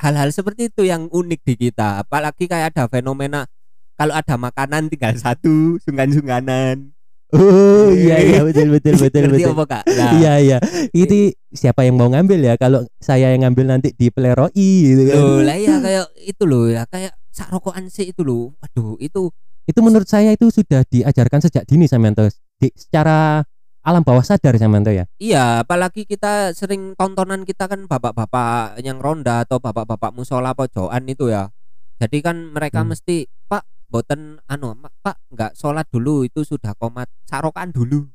[0.01, 2.01] hal-hal seperti itu yang unik di kita.
[2.01, 3.45] Apalagi kayak ada fenomena
[3.93, 6.97] kalau ada makanan tinggal satu sungkan-sungkanan.
[7.29, 9.53] Oh iya iya betul betul betul betul.
[9.53, 9.83] apa kak?
[9.93, 10.57] Nah, Iya iya.
[10.89, 12.53] Itu siapa yang mau ngambil ya?
[12.57, 14.49] Kalau saya yang ngambil nanti di peleroi
[14.83, 15.15] gitu kan.
[15.15, 18.57] Loh, lah ya kayak itu loh ya kayak sak rokokan sih itu loh.
[18.57, 19.29] Waduh, itu
[19.63, 22.25] Itu menurut saya itu sudah diajarkan sejak dini Samento.
[22.57, 23.45] Di, secara
[23.79, 25.05] alam bawah sadar Samento ya.
[25.21, 31.29] Iya, apalagi kita sering tontonan kita kan bapak-bapak yang ronda atau bapak-bapak musola pojokan itu
[31.29, 31.53] ya.
[32.01, 32.97] Jadi kan mereka Hmm.
[32.97, 38.05] mesti Pak boten anu Pak nggak sholat dulu itu sudah komat sarokan dulu.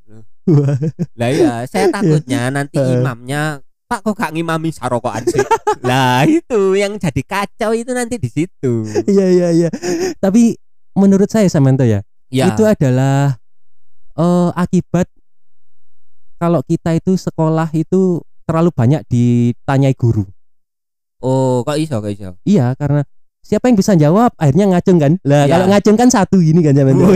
[1.18, 5.44] Lah iya, saya takutnya nanti imamnya Pak kok gak ngimami sarokoan sih?
[5.88, 8.88] lah itu yang jadi kacau itu nanti di situ.
[9.04, 9.68] Iya iya iya.
[10.16, 10.56] Tapi
[10.96, 12.00] menurut saya Samento ya,
[12.32, 13.36] Ya, itu adalah
[14.16, 15.04] eh, akibat
[16.40, 20.24] kalau kita itu sekolah itu terlalu banyak ditanyai guru.
[21.24, 22.36] oh kok iso kok iso.
[22.44, 23.04] Iya, karena
[23.44, 25.12] siapa yang bisa jawab akhirnya ngacung kan.
[25.22, 25.52] Lah Iya.
[25.52, 27.12] kalau ngacung kan satu gini kan Samento.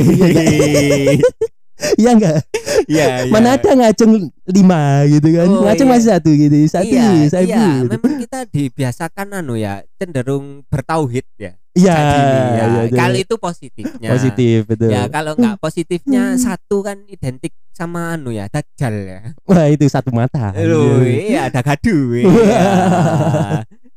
[1.94, 2.42] Iya enggak?
[2.84, 3.32] Iya, iya.
[3.32, 4.12] Mana ada ngacung
[4.44, 5.46] lima gitu kan.
[5.46, 5.94] Oh, ngacung iya.
[5.94, 6.56] masih satu gitu.
[6.66, 7.46] Satu, iya, satu.
[7.46, 7.86] iya, gitu.
[7.94, 11.52] memang kita dibiasakan anu ya cenderung bertauhid ya.
[11.72, 12.02] Iya, ya.
[12.02, 12.98] iya, betul.
[12.98, 14.08] Kalau itu positifnya.
[14.10, 14.90] positif betul.
[14.90, 16.40] Ya kalau nggak positifnya Hmm.
[16.42, 19.20] satu kan identik sama anu ya dajjal ya.
[19.46, 20.50] Wah, itu satu mata.
[20.58, 21.22] Loh, Iya.
[21.30, 22.04] iya ada gaduh.
[22.18, 22.26] Iya.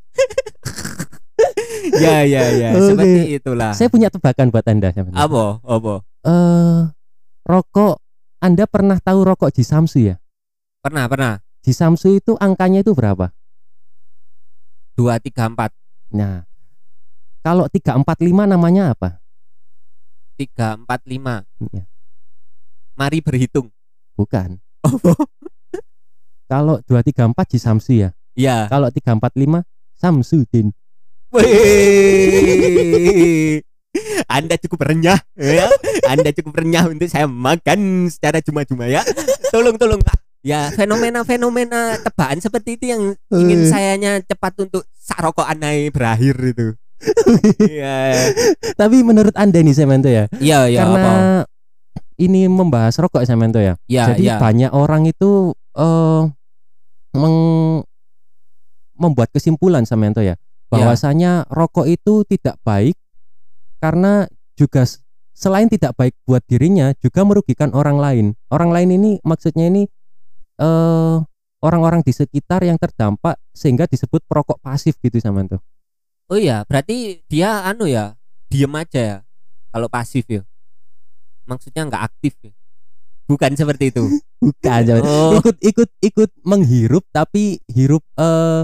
[1.98, 2.86] ya ya ya Oke.
[2.94, 3.72] seperti itulah.
[3.74, 4.94] Saya punya tebakan buat Anda.
[4.94, 5.60] Apa?
[5.62, 5.94] Apa?
[6.22, 6.80] eh
[7.42, 7.98] rokok
[8.38, 10.16] Anda pernah tahu rokok di Samsu ya?
[10.82, 11.34] Pernah pernah.
[11.62, 13.30] Di Samsu itu angkanya itu berapa?
[14.98, 15.72] Dua tiga empat
[16.12, 16.44] Nah,
[17.40, 18.04] kalau 345
[18.44, 19.22] namanya apa?
[20.36, 21.46] tiga empat lima.
[21.72, 21.86] Ya,
[22.98, 23.70] Mari berhitung.
[24.18, 24.58] bukan.
[26.52, 28.10] Kalau 234 di Samsu ya.
[28.36, 28.68] Ya.
[28.68, 29.64] Kalau 345
[29.96, 30.76] Samsudin.
[32.32, 33.60] Wih.
[34.28, 35.68] Anda cukup renyah ya.
[36.08, 39.04] Anda cukup renyah untuk saya makan secara cuma-cuma ya.
[39.52, 40.16] Tolong tolong Pak.
[40.42, 46.74] Ya fenomena-fenomena tebakan seperti itu yang ingin sayanya cepat untuk saroko anai berakhir itu.
[47.62, 48.34] Iya.
[48.74, 51.46] Tapi menurut Anda nih Semento ya, Iya iya karena apa?
[52.18, 53.78] ini membahas rokok Semento ya.
[53.86, 54.38] Iya Jadi iya.
[54.42, 56.22] banyak orang itu eh
[57.14, 57.86] meng-
[58.98, 60.38] membuat kesimpulan Semento ya,
[60.72, 62.96] bahwasanya rokok itu tidak baik
[63.84, 64.88] karena juga
[65.36, 68.26] selain tidak baik buat dirinya juga merugikan orang lain.
[68.48, 69.84] Orang lain ini maksudnya ini
[70.62, 71.18] eh
[71.62, 75.60] orang-orang di sekitar yang terdampak sehingga disebut perokok pasif gitu Semento.
[76.32, 78.16] Oh iya, berarti dia anu ya,
[78.48, 79.18] diem aja ya.
[79.72, 80.48] Kalau pasif ya.
[81.44, 82.52] Maksudnya nggak aktif ya.
[83.28, 84.04] Bukan seperti itu.
[84.44, 84.82] Bukan.
[85.04, 85.38] Oh.
[85.38, 88.64] ikut ikut ikut menghirup tapi hirup eh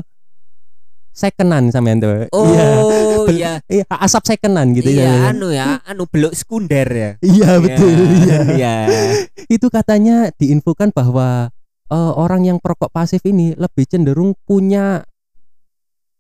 [1.18, 2.30] secondan sampean tuh.
[2.30, 2.68] Iya.
[2.78, 3.58] Oh Bel- iya.
[3.66, 5.34] Iya, asap secondan gitu Iya, ya.
[5.34, 7.12] anu ya, anu beluk sekunder ya.
[7.20, 7.90] Iya betul.
[8.22, 8.38] Iya.
[8.54, 8.76] Iya.
[9.58, 11.50] Itu katanya diinfokan bahwa
[11.90, 15.02] eh, orang yang perokok pasif ini lebih cenderung punya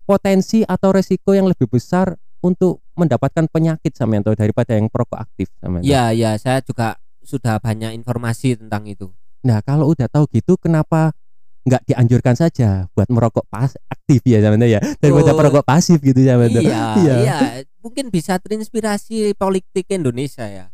[0.07, 5.51] potensi atau resiko yang lebih besar untuk mendapatkan penyakit sampean tuh daripada yang perokok aktif
[5.61, 5.83] sampean.
[5.83, 5.87] tuh.
[5.93, 9.11] Iya, iya, saya juga sudah banyak informasi tentang itu.
[9.43, 11.11] Nah, kalau udah tahu gitu kenapa
[11.67, 15.37] nggak dianjurkan saja buat merokok pas aktif ya tuh ya daripada Oh.
[15.37, 16.63] perokok pasif gitu sampean tuh.
[16.63, 17.37] Iya, iya,
[17.83, 20.71] mungkin bisa terinspirasi politik Indonesia ya.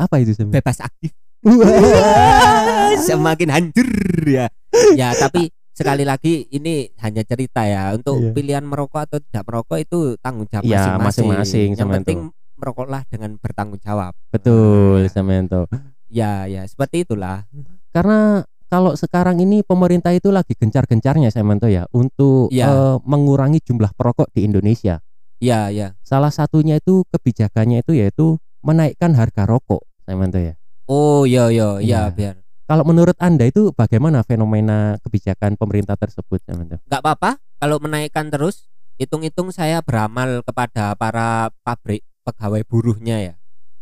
[0.00, 0.64] Apa itu sampean?
[0.64, 1.12] Bebas aktif.
[3.08, 3.88] Semakin hancur
[4.24, 4.48] ya.
[4.96, 7.92] Ya, tapi sekali lagi ini hanya cerita ya.
[7.92, 8.32] Untuk Iya.
[8.32, 11.04] pilihan merokok atau tidak merokok itu tanggung jawab Iya, masing-masing.
[11.28, 12.18] masing-masing, Yang sampean penting
[12.56, 14.12] merokoklah dengan bertanggung jawab.
[14.30, 15.10] Betul Ya.
[15.10, 15.66] sampean tuh.
[16.10, 17.46] Ya, ya, seperti itulah.
[17.90, 22.70] Karena kalau sekarang ini pemerintah itu lagi gencar-gencarnya saya tuh ya untuk Iya.
[22.70, 25.02] eh, mengurangi jumlah perokok di Indonesia.
[25.42, 25.98] Ya, ya.
[26.06, 30.54] Salah satunya itu kebijakannya itu yaitu menaikkan harga rokok saya tuh ya.
[30.86, 32.14] Oh, iya, iya, iya, Iya.
[32.14, 32.34] biar
[32.70, 36.78] Kalau menurut Anda itu bagaimana fenomena kebijakan pemerintah tersebut saya tuh?
[36.86, 43.34] nggak apa-apa kalau menaikkan terus hitung-hitung saya beramal kepada para pabrik pegawai buruhnya ya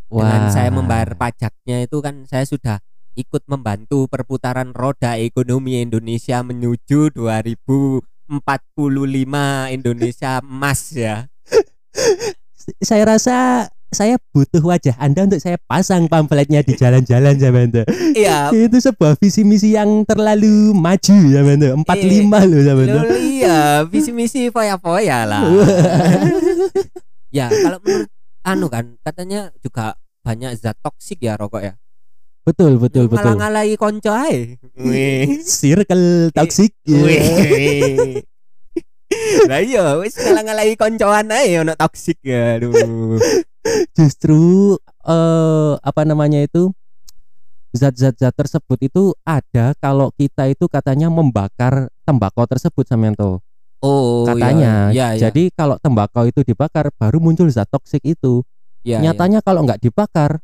[0.08, 2.80] dengan saya membayar pajaknya itu kan saya sudah
[3.16, 8.04] ikut membantu perputaran roda ekonomi Indonesia menuju 2045
[9.72, 11.30] Indonesia emas ya
[12.84, 17.88] saya rasa saya butuh wajah Anda untuk saya pasang pamfletnya di jalan-jalan zaman tuh.
[18.12, 21.72] iya Itu sebuah visi misi yang terlalu maju zaman tuh.
[21.88, 23.00] 45 loh zaman tuh.
[23.00, 25.40] Loh, iya visi misi foya-foya lah
[27.36, 28.08] ya kalau menurut
[28.44, 31.72] anu kan katanya juga banyak zat toksik ya rokok ya
[32.48, 33.36] Betul betul betul.
[33.36, 35.44] ngalah-ngalahi konco ae Wih.
[35.44, 36.72] Circle toxic.
[36.88, 36.96] ya.
[36.96, 38.24] Wih.
[39.48, 43.16] Lah iya wis ngalah-ngalahi koncoan ae ono toksik ya aduh
[43.96, 46.72] Justru eh apa namanya itu
[47.76, 53.44] zat-zat-zat tersebut itu ada kalau kita itu katanya membakar tembakau tersebut Samyanto.
[53.84, 54.88] oh katanya.
[54.90, 58.40] iya, iya, Jadi kalau tembakau itu dibakar baru muncul zat toksik itu.
[58.82, 60.40] iya, Nyatanya kalau nggak dibakar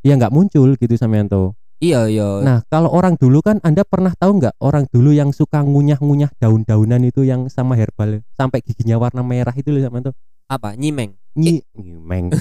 [0.00, 1.54] ya nggak muncul gitu Samyanto.
[1.78, 5.60] iya iya Nah, kalau orang dulu kan Anda pernah tahu nggak orang dulu yang suka
[5.60, 10.12] ngunyah-ngunyah daun-daunan itu yang sama herbal sampai giginya warna merah itu loh Samyanto.
[10.46, 12.34] apa nyimeng Nyi nyimeng.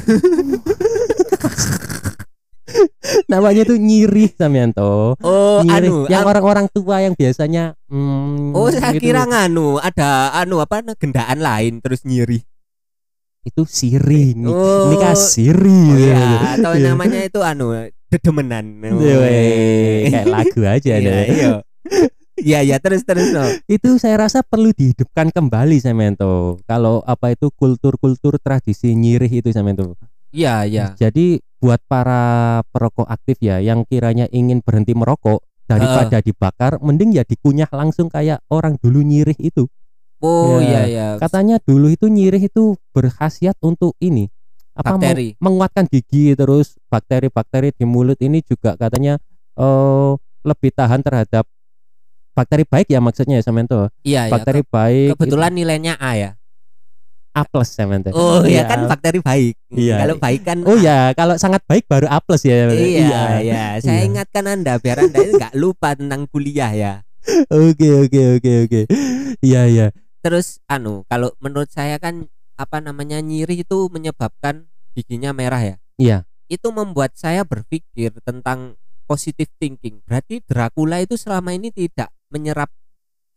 [3.26, 5.13] Namanya tuh nyirih Samyanto.
[5.15, 5.89] oh Nyirih.
[5.89, 10.58] anu yang anu- orang-orang tua yang biasanya hmm, oh saya gitu kira nganu ada anu
[10.58, 12.41] apa gendaan lain terus nyiri
[13.43, 14.36] itu sirih.
[14.36, 14.91] Ini, Oh.
[14.91, 15.89] ini kan sirih.
[15.89, 16.23] oh ya
[16.60, 16.86] atau Iya.
[16.91, 17.71] namanya itu anu
[18.10, 18.65] dedemenan
[18.97, 21.25] Weh, kayak lagu aja iya deh.
[21.30, 21.49] iya
[22.41, 23.45] iya iya terus terus no.
[23.69, 26.58] itu saya rasa perlu dihidupkan kembali Samento.
[26.65, 29.93] Kalau apa itu kultur-kultur tradisi nyirih itu Samento.
[30.34, 36.82] iya iya Jadi buat para perokok aktif ya yang kiranya ingin berhenti merokok daripada dibakar,
[36.82, 39.69] mending ya dikunyah langsung kayak orang dulu nyirih itu.
[40.19, 44.27] Oh Ya, iya iya Katanya dulu itu nyirih itu berkhasiat untuk ini
[44.71, 49.19] apa bakteri menguatkan gigi terus bakteri-bakteri di mulut ini juga katanya
[49.53, 51.43] eh lebih tahan terhadap
[52.32, 53.91] bakteri baik ya maksudnya ya Samento.
[54.01, 56.32] iya iya bakteri baik kebetulan nilainya A ya
[57.29, 58.10] A plus Samento.
[58.12, 58.49] Oh Iya.
[58.49, 59.53] iya kan bakteri baik.
[59.69, 60.01] Iya.
[60.01, 62.65] Kalau baik kan Oh ya, kalau sangat baik baru A plus ya.
[62.65, 62.82] Samento.
[62.82, 63.63] Iya, iya.
[63.77, 64.08] Saya Iya.
[64.10, 66.93] ingatkan Anda biar Anda itu nggak lupa tentang kuliah ya.
[67.53, 68.82] Oke oke oke oke.
[69.45, 69.88] Iya iya.
[70.19, 72.27] Terus anu, kalau menurut saya kan
[72.60, 75.75] apa namanya nyiri itu menyebabkan giginya merah ya.
[75.95, 76.17] Iya.
[76.51, 80.03] Itu membuat saya berpikir tentang positive thinking.
[80.03, 82.67] Berarti Dracula itu selama ini tidak menyerap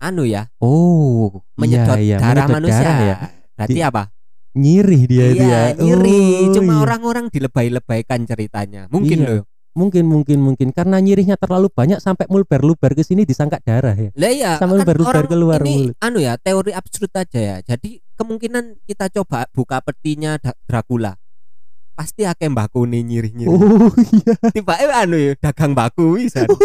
[0.02, 2.82] anu ya, Oh, menyedot iya, iya, darah menyedot manusia.
[2.82, 3.16] darah ya.
[3.54, 4.02] Berarti Di- apa?
[4.52, 5.80] Nyirih dia iya, ya.
[5.80, 6.20] nyiri.
[6.44, 6.80] Oh, Cuma iya.
[6.82, 8.84] orang-orang dilebay-lebaykan ceritanya.
[8.92, 9.28] Mungkin Iya.
[9.30, 9.42] loh.
[9.72, 14.10] Mungkin mungkin mungkin karena nyirihnya terlalu banyak sampai mulber-luber ke sini disangka darah ya.
[14.12, 15.96] Lah iya, Sama kan orang keluar ini mulut.
[15.98, 17.56] anu ya, teori absurd aja ya.
[17.64, 20.36] Jadi kemungkinan kita coba buka petinya
[20.68, 21.16] Dracula.
[21.92, 23.52] Pasti akeh mbakune nyirih-nyirih.
[23.52, 24.34] Oh iya.
[24.52, 26.44] Tiba eh anu ya, dagang baku bisa.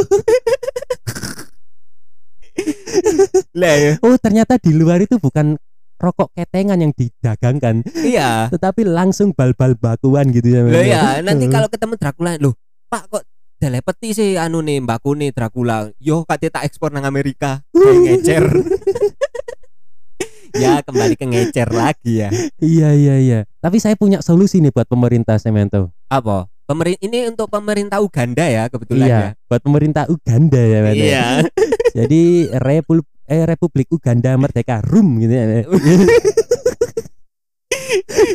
[3.58, 3.94] Lah ya.
[4.02, 5.58] Oh ternyata di luar itu bukan
[5.98, 8.54] rokok ketengan yang didagangkan, Iya.
[8.54, 10.62] tetapi langsung bal-bal bakuan gitu ya.
[10.62, 11.52] Lah ya, nanti Oh.
[11.52, 12.54] kalau ketemu Dracula, loh,
[12.88, 13.24] Pak kok
[13.60, 15.92] telepeti sih anu nih mbakune Dracula.
[16.00, 17.60] Yo katanya tak ekspor nang Amerika.
[17.76, 18.46] Kayak ngecer.
[20.64, 22.30] ya kembali ke ngecer lagi ya.
[22.64, 23.40] Iya iya iya.
[23.60, 25.92] Tapi saya punya solusi nih buat pemerintah Semento.
[26.08, 26.48] Apa?
[26.68, 29.30] Pemerin ini untuk pemerintah Uganda ya kebetulan Iya, ya.
[29.48, 30.96] buat pemerintah Uganda ya, Mas.
[31.00, 31.26] Iya.
[31.98, 32.24] Jadi
[32.60, 35.46] Repul eh Republik Uganda Merdeka Rum gitu ya.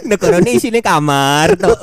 [0.09, 1.77] negara ini isinya kamar tuh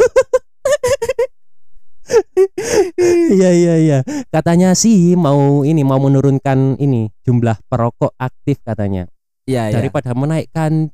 [3.30, 3.99] Iya iya iya.
[4.28, 9.07] Katanya sih mau ini mau menurunkan ini jumlah perokok aktif katanya.
[9.45, 10.93] iya iya Daripada menaikkan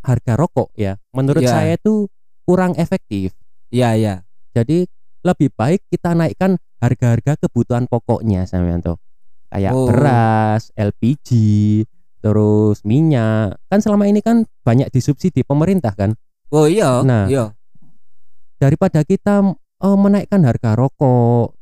[0.00, 0.96] harga rokok ya.
[1.10, 1.50] Menurut Iya.
[1.50, 2.08] saya itu
[2.42, 3.32] kurang efektif.
[3.68, 4.14] iya iya
[4.50, 4.82] Jadi
[5.20, 8.98] lebih baik kita naikkan harga-harga kebutuhan pokoknya Samyanto.
[9.46, 9.86] Kayak Oh.
[9.86, 11.28] beras, LPG,
[12.18, 13.60] terus minyak.
[13.66, 16.16] Kan selama ini kan banyak disubsidi pemerintah kan.
[16.50, 17.24] oh iya Nah.
[17.24, 17.54] iya
[18.56, 19.40] Daripada kita
[19.80, 21.56] eh, menaikkan harga rokok.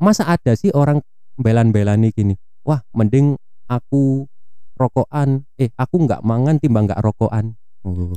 [0.00, 1.04] Masa ada sih orang
[1.36, 2.36] belan-belani gini.
[2.64, 3.36] Wah, mending
[3.68, 4.28] aku
[4.76, 5.44] rokokan.
[5.60, 7.56] Eh, aku nggak mangan timbang nggak rokokan.
[7.80, 8.12] Oh.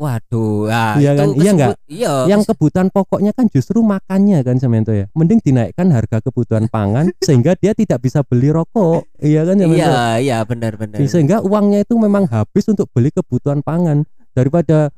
[0.00, 1.28] waduh ah, Iya kan?
[1.36, 1.72] Iya nggak?
[1.76, 6.72] kesebut- iya yang kebutuhan pokoknya kan justru makannya kan Samento ya mending dinaikkan harga kebutuhan
[6.72, 11.44] pangan sehingga dia tidak bisa beli rokok iya kan Samento iya iya benar benar sehingga
[11.44, 14.88] uangnya itu memang habis untuk beli kebutuhan pangan daripada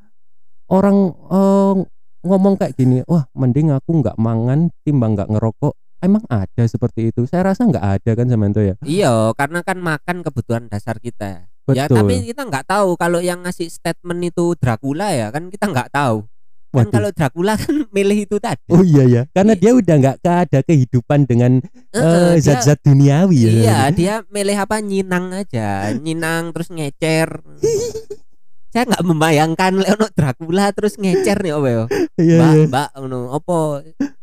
[0.70, 1.75] orang eh,
[2.23, 5.75] ngomong kayak gini wah mending aku nggak mangan timbang nggak ngerokok.
[6.03, 7.23] Emang ada seperti itu?
[7.31, 8.75] Saya rasa nggak ada kan Samento ya?
[8.83, 11.47] Iya karena kan makan kebutuhan dasar kita.
[11.70, 12.03] Ya betul.
[12.03, 16.27] tapi kita nggak tahu kalau yang ngasih statement itu Dracula ya kan kita nggak tahu.
[16.73, 18.66] Kan kalau Dracula kan milih itu tadi.
[18.73, 19.23] Oh iya ya.
[19.31, 21.62] Karena dia udah nggak ada kehidupan dengan
[21.95, 23.53] eh, dia- zat-zat duniawi ya.
[23.53, 24.83] Iya, dia milih apa?
[24.83, 27.29] Nyinang aja, nyinang terus ngecer.
[28.73, 31.61] Saya nggak membayangkan Leono Dracula terus ngecer nih ya.
[32.16, 32.64] iya Mbak, iya.
[32.73, 33.57] Mbak, ngono, apa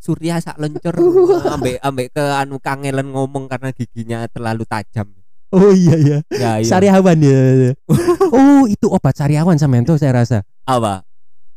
[0.02, 0.98] Surya sak lencer
[1.56, 5.06] ambek ambek ke anu kangelan ngomong karena giginya terlalu tajam.
[5.54, 6.66] oh iya iya Ya, iya.
[6.66, 7.74] Sariawan ya.
[8.38, 10.42] oh, itu obat sariawan Samento saya rasa.
[10.66, 11.06] Apa?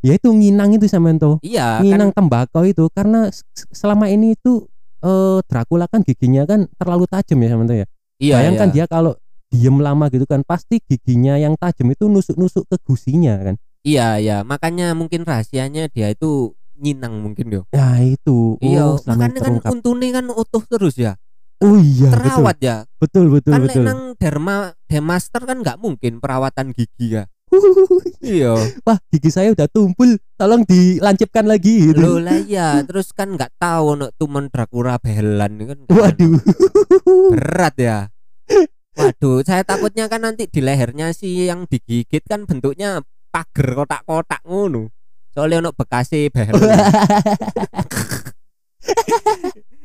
[0.05, 1.40] Ya itu nginang itu Samento.
[1.40, 3.32] Iya, Nginang kan tembakau itu karena
[3.72, 4.68] selama ini itu
[5.01, 7.86] eh Dracula kan giginya kan terlalu tajam ya Samento ya.
[8.20, 8.74] iya, Bayangkan iya.
[8.74, 9.16] dia kalau
[9.53, 13.61] diem lama gitu kan pasti giginya yang tajam itu nusuk-nusuk ke gusinya kan.
[13.84, 17.62] Iya, iya, makanya mungkin rahasianya dia itu nyinang mungkin yo.
[17.74, 18.57] Ya itu.
[18.64, 19.70] Iya, oh, makanya kan terungkap.
[19.76, 21.20] untune kan utuh terus ya.
[21.62, 22.76] Oh iya Terawat ya.
[22.98, 23.30] betul.
[23.30, 23.84] Betul betul kan betul.
[23.86, 27.30] nang derma demaster kan nggak mungkin perawatan gigi ya.
[28.22, 28.55] Iya.
[28.86, 30.18] Wah, gigi saya udah tumpul.
[30.38, 32.00] Tolong dilancipkan lagi gitu.
[32.03, 35.78] Loh lah ya, terus kan nggak tahu no tumen Dracula behelan kan.
[35.90, 36.38] Waduh.
[37.34, 37.98] Berat ya.
[38.93, 43.01] Waduh, saya takutnya kan nanti di lehernya si yang digigit kan bentuknya
[43.32, 44.93] pager kotak-kotak ngono.
[45.32, 46.61] Soalnya ono bekasnya behelan.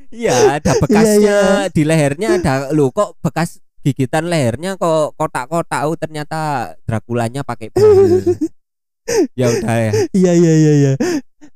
[0.08, 6.72] Iya, ada bekasnya di lehernya ada lo kok bekas gigitan lehernya kok kotak-kotak oh ternyata
[6.88, 8.24] Draculanya pakai behel.
[9.36, 9.92] ya udah ya.
[10.16, 10.92] Iya iya iya iya.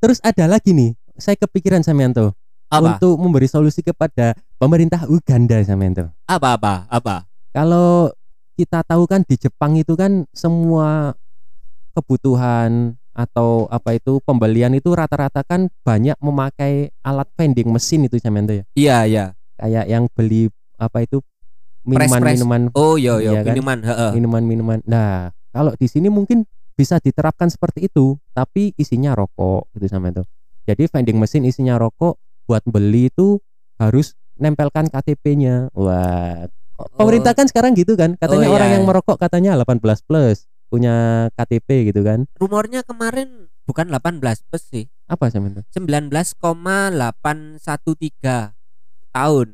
[0.04, 2.36] Terus ada lagi nih, saya kepikiran Samyanto
[2.68, 3.00] Apa?
[3.00, 6.12] untuk memberi solusi kepada pemerintah Uganda Samyanto.
[6.28, 6.74] Apa apa?
[6.92, 7.31] Apa?
[7.52, 8.12] Kalau
[8.56, 11.16] kita tahu kan di Jepang itu kan semua
[11.92, 18.56] kebutuhan atau apa itu pembelian itu rata-rata kan banyak memakai alat vending mesin itu Samyanto
[18.56, 18.64] ya.
[18.76, 19.26] Iya, iya.
[19.60, 20.48] Kayak yang beli
[20.80, 21.20] apa itu
[21.84, 23.54] minuman-minuman Oh iya iya, Iya kan?
[23.58, 23.78] minuman,
[24.16, 24.80] minuman-minuman.
[24.88, 26.48] Nah, kalau di sini mungkin
[26.78, 30.24] bisa diterapkan seperti itu, tapi isinya rokok gitu sama itu.
[30.66, 32.16] Jadi vending mesin isinya rokok
[32.48, 33.42] buat beli itu
[33.76, 35.74] harus nempelkan KTP-nya.
[35.76, 36.48] Wah,
[36.96, 38.90] pemerintah kan sekarang gitu kan, katanya Oh, iya, orang yang iya.
[38.90, 42.26] merokok katanya 18 plus punya KTP gitu kan.
[42.40, 44.88] Rumornya kemarin bukan 18 plus sih.
[45.12, 45.62] Apa sama itu?
[45.76, 48.56] 19,813
[49.12, 49.48] tahun.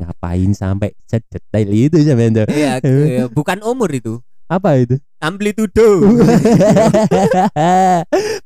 [0.00, 2.44] Ngapain sampai sedetail itu sama itu?
[2.52, 4.20] Iya, eh, bukan umur itu.
[4.50, 4.98] Apa itu?
[5.22, 6.02] Amplitudo.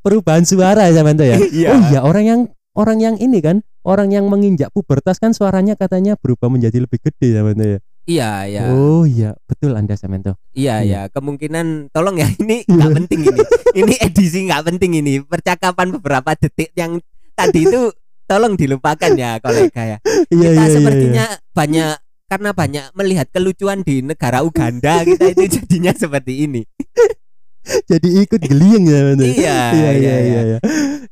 [0.05, 1.37] Perubahan suara sama itu ya.
[1.55, 1.67] Iya.
[1.73, 2.41] Oh iya orang yang
[2.77, 7.37] orang yang ini kan orang yang menginjak pubertas kan suaranya katanya berubah menjadi lebih gede
[7.37, 7.79] ya ya.
[8.05, 8.61] Iya, iya.
[8.69, 10.37] Oh iya betul Anda Samento.
[10.53, 10.85] Iya, Iya.
[10.85, 11.01] iya.
[11.09, 13.41] Kemungkinan tolong ya ini nggak penting ini.
[13.75, 15.13] Ini edisi nggak penting ini.
[15.25, 17.01] Percakapan beberapa detik yang
[17.33, 17.89] tadi itu
[18.29, 19.97] tolong dilupakan ya kolega ya.
[20.29, 20.73] Iya kita iya iya.
[20.73, 21.91] sepertinya banyak
[22.25, 26.61] karena banyak melihat kelucuan di negara Uganda kita itu jadinya seperti ini.
[27.89, 29.25] Jadi ikut geliang ya Samento.
[29.25, 30.41] Iya, iya iya iya.
[30.53, 30.59] iya.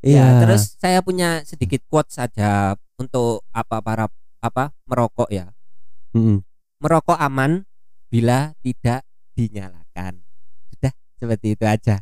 [0.01, 4.05] Ya, terus saya punya sedikit quote saja untuk apa para
[4.39, 5.51] apa merokok ya.
[6.11, 6.41] Mm-mm.
[6.79, 7.67] Merokok aman
[8.07, 10.21] bila tidak dinyalakan.
[10.71, 12.01] Sudah seperti itu aja.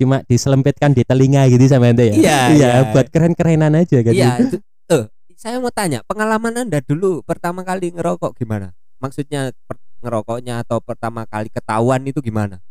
[0.00, 2.14] cuma diselempitkan di telinga gitu sama Anda ya.
[2.16, 2.88] Iya, iya iya.
[2.88, 4.16] buat keren-kerenan aja kan.
[4.16, 5.04] Iya, itu- eh
[5.36, 8.72] saya mau tanya, pengalaman Anda dulu pertama kali ngerokok gimana?
[8.96, 12.64] Maksudnya per- ngerokoknya atau pertama kali ketahuan itu gimana?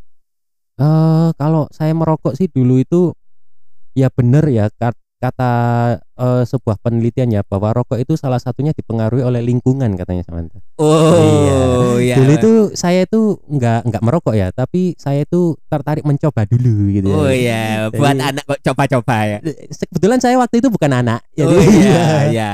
[0.82, 3.14] Eh kalau saya merokok sih dulu itu
[4.00, 4.72] ya bener ya
[5.20, 5.52] kata
[6.00, 10.64] eh, sebuah penelitian ya bahwa rokok itu salah satunya dipengaruhi oleh lingkungan katanya Samantha.
[10.80, 12.16] Oh, iya.
[12.16, 17.12] Dulu itu saya itu nggak nggak merokok ya, tapi saya itu tertarik mencoba dulu gitu.
[17.12, 17.36] Oh ya.
[17.36, 19.38] iya, buat Jadi- anak kok coba-coba ya.
[19.92, 22.50] Kebetulan saya waktu itu bukan anak, jadi, Oh iya, iya.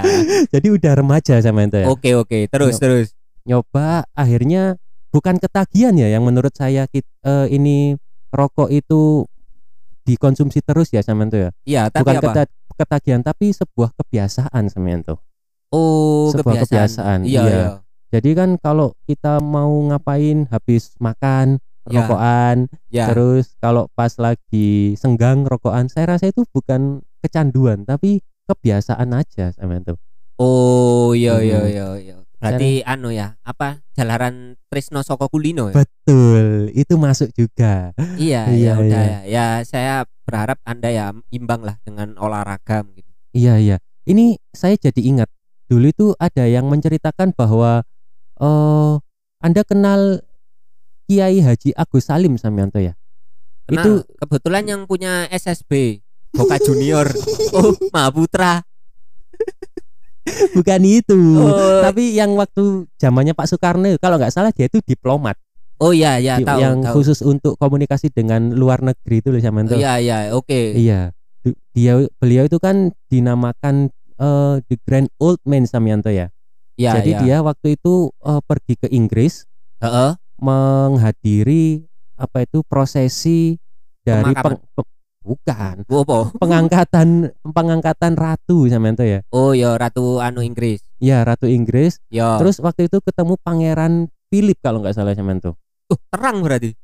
[0.49, 1.87] jadi udah remaja Samantha ya.
[1.93, 2.49] Oke, oke.
[2.49, 3.07] Terus, terus.
[3.45, 4.81] Nyoba akhirnya
[5.13, 7.93] bukan ketagihan ya yang menurut saya eh, ini
[8.33, 9.29] rokok itu
[10.05, 11.49] dikonsumsi terus ya Samantha ya.
[11.65, 12.25] Iya, tapi bukan apa?
[12.45, 15.17] keta- ketagihan tapi sebuah kebiasaan Samantha.
[15.73, 17.49] Oh, sebuah kebiasaan, Iya, iya.
[17.49, 17.67] iya.
[18.13, 22.01] Jadi kan kalau kita mau ngapain habis makan Ya.
[22.01, 23.05] rokokan, Ya.
[23.09, 29.77] terus kalau pas lagi senggang rokokan, saya rasa itu bukan kecanduan tapi kebiasaan aja sama
[29.77, 29.93] itu.
[30.37, 31.69] Oh, iya, iya, Hmm.
[31.69, 32.17] iya, iya.
[32.45, 33.81] Berarti anu ya, apa?
[33.97, 35.81] Jalaran Trisno Soko Kulino ya?
[35.81, 37.95] Betul, itu masuk juga.
[38.15, 39.19] Iya, Iya, ya udah iya.
[39.19, 39.19] ya.
[39.25, 43.09] Ya, saya berharap Anda ya imbang lah dengan olahraga gitu.
[43.33, 43.77] Iya iya.
[44.05, 45.29] Ini saya jadi ingat
[45.65, 47.81] dulu itu ada yang menceritakan bahwa
[48.37, 48.93] eh
[49.41, 50.21] Anda kenal
[51.05, 52.97] Kiai Haji Agus Salim Samyanto ya.
[53.65, 53.91] Karena Itu
[54.21, 56.01] kebetulan yang punya SSB
[56.33, 57.09] Boka Junior.
[57.57, 58.65] oh, Mahaputra.
[60.53, 61.19] Bukan itu.
[61.37, 65.37] Oh, Tapi yang waktu zamannya Pak Soekarno kalau nggak salah dia itu diplomat
[65.75, 66.93] oh iya, ya, Di- tahu, yang tahu.
[66.95, 69.75] khusus untuk komunikasi dengan luar negeri itu loh Samyanto.
[69.75, 70.71] Iya, iya, oke.
[70.71, 71.11] Iya.
[71.43, 76.31] Du- Dia beliau itu kan dinamakan eh, the Grand Old Man Samyanto ya.
[76.75, 77.19] Iya, Jadi iya.
[77.19, 79.43] dia waktu itu eh, pergi ke Inggris
[79.79, 80.15] Heeh.
[80.39, 81.83] menghadiri
[82.15, 83.59] apa itu prosesi
[83.99, 84.55] dari Pemakaman.
[84.55, 84.94] peng- pe-
[85.25, 86.29] bukan Oh, apa?
[86.37, 89.25] pengangkatan pengangkatan ratu Samyanto ya.
[89.33, 90.85] Oh, ya Ratu anu Inggris.
[91.01, 91.97] Ya ratu Inggris.
[92.13, 92.37] Ya.
[92.37, 93.93] Terus waktu itu ketemu pangeran
[94.29, 95.57] Philip kalau nggak salah Samyanto.
[95.89, 96.77] uh, terang berarti.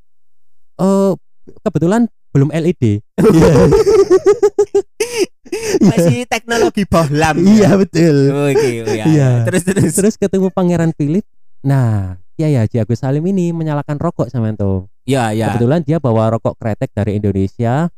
[0.76, 1.14] Oh
[1.62, 3.06] kebetulan belum LED.
[3.22, 3.54] Iya.
[5.92, 7.36] Masih teknologi bohlam.
[7.38, 8.32] Iya betul.
[8.50, 9.06] Oke, oh, ya.
[9.12, 9.30] Iya.
[9.44, 9.92] Terus terus.
[9.94, 11.26] Terus ketemu pangeran Philip.
[11.62, 14.88] Nah, Kiai Haji Agus Salim ini menyalakan rokok Samyanto.
[15.04, 15.52] Iya, iya.
[15.52, 17.92] Kebetulan dia bawa rokok kretek dari Indonesia.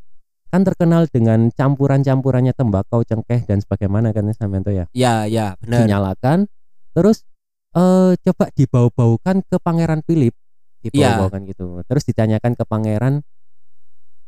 [0.54, 4.86] Kan terkenal dengan campuran-campurannya tembakau, cengkeh dan sebagaimana kan Samyanto ya.
[4.94, 5.82] Iya, iya, benar.
[5.82, 6.46] Dinyalakan
[6.94, 7.26] terus
[7.74, 10.38] eh coba dibau-baukan ke Pangeran Philip.
[10.86, 11.82] Dibau-baukan gitu.
[11.90, 13.26] Terus ditanyakan ke pangeran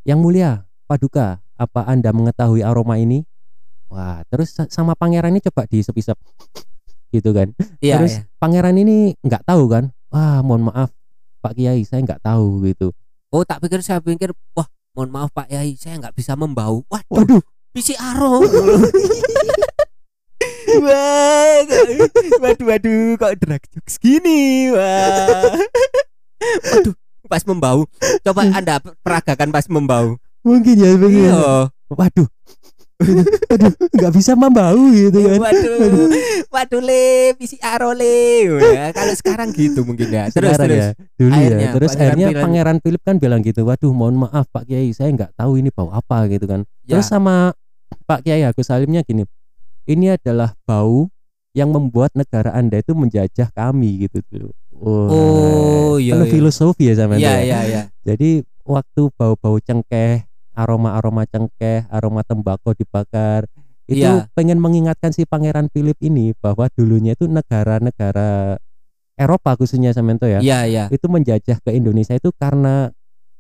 [0.01, 3.21] yang mulia, Paduka, apa Anda mengetahui aroma ini?
[3.93, 6.17] Wah, terus sa- sama pangeran ini coba diisep-isep
[7.13, 7.53] gitu kan.
[7.86, 8.26] Iya, terus iya.
[8.41, 9.93] pangeran ini nggak tahu kan?
[10.09, 10.89] Wah, mohon maaf
[11.45, 12.89] Pak Kiai, saya nggak tahu gitu.
[13.30, 14.65] Oh, tak pikir saya pikir, wah,
[14.96, 16.88] mohon maaf Pak Yai, saya nggak bisa membau.
[16.88, 17.43] Waduh,
[17.76, 18.41] Waduh, aro.
[20.76, 21.62] Wah,
[22.41, 25.56] waduh, waduh, kok drag jokes gini, wah.
[26.74, 26.96] Waduh,
[27.30, 27.88] pas membau.
[28.26, 30.20] Coba anda peragakan pas membau.
[30.46, 31.32] mungkin ya begini.
[31.32, 31.70] Iya.
[31.89, 32.28] Waduh.
[33.06, 35.39] Waduh, nggak bisa membau gitu kan.
[35.39, 35.76] Waduh,
[36.49, 38.18] waduh le, aro le.
[38.51, 40.28] Wah, Kalau sekarang gitu mungkin ya.
[40.30, 40.80] Terus Sekarang terus.
[40.80, 41.72] ya, dulu Akhirnya, ya.
[41.74, 45.36] Terus Pangeran akhirnya Pangeran Philip kan bilang gitu, waduh mohon maaf Pak Kiai, saya nggak
[45.36, 46.64] tahu ini bau apa gitu kan.
[46.84, 46.97] Ya.
[46.97, 47.53] Terus sama
[48.06, 49.26] Pak Kiai Agus Salimnya gini,
[49.86, 51.10] ini adalah bau
[51.56, 54.49] yang membuat negara anda itu menjajah kami gitu dulu.
[54.76, 56.28] Wah, Oh, iya, iya.
[56.28, 57.39] filosofi ya sama Iya, itu ya.
[57.39, 57.82] iya, iya.
[58.03, 63.45] Jadi waktu bau-bau cengkeh, aroma-aroma cengkeh, aroma tembakau dibakar,
[63.86, 64.32] itu Iya.
[64.34, 68.58] pengen mengingatkan si Pangeran Philip ini bahwa dulunya itu negara-negara
[69.16, 70.84] Eropa khususnya Samento ya, Iya, iya.
[70.89, 72.89] itu menjajah ke Indonesia itu karena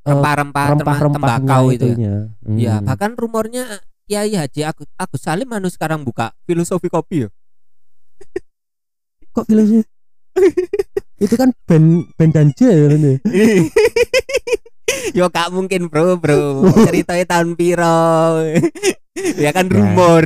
[0.05, 1.81] eh, Rempah-rempah rempah-rempahnya tembakau itu.
[1.81, 1.91] ya.
[1.91, 2.15] itunya.
[2.45, 2.57] Hmm.
[2.61, 3.65] Ya, bahkan rumornya
[4.05, 7.29] Kiai Haji Agus, Agus Salim anu sekarang buka filosofi kopi ya.
[9.33, 9.81] Kok filosofi?
[11.25, 13.15] itu kan band band danje ya, kan ya?
[15.13, 18.41] Yo kak mungkin bro bro ceritanya tahun piro
[19.43, 19.73] ya kan Ya.
[19.73, 20.25] rumor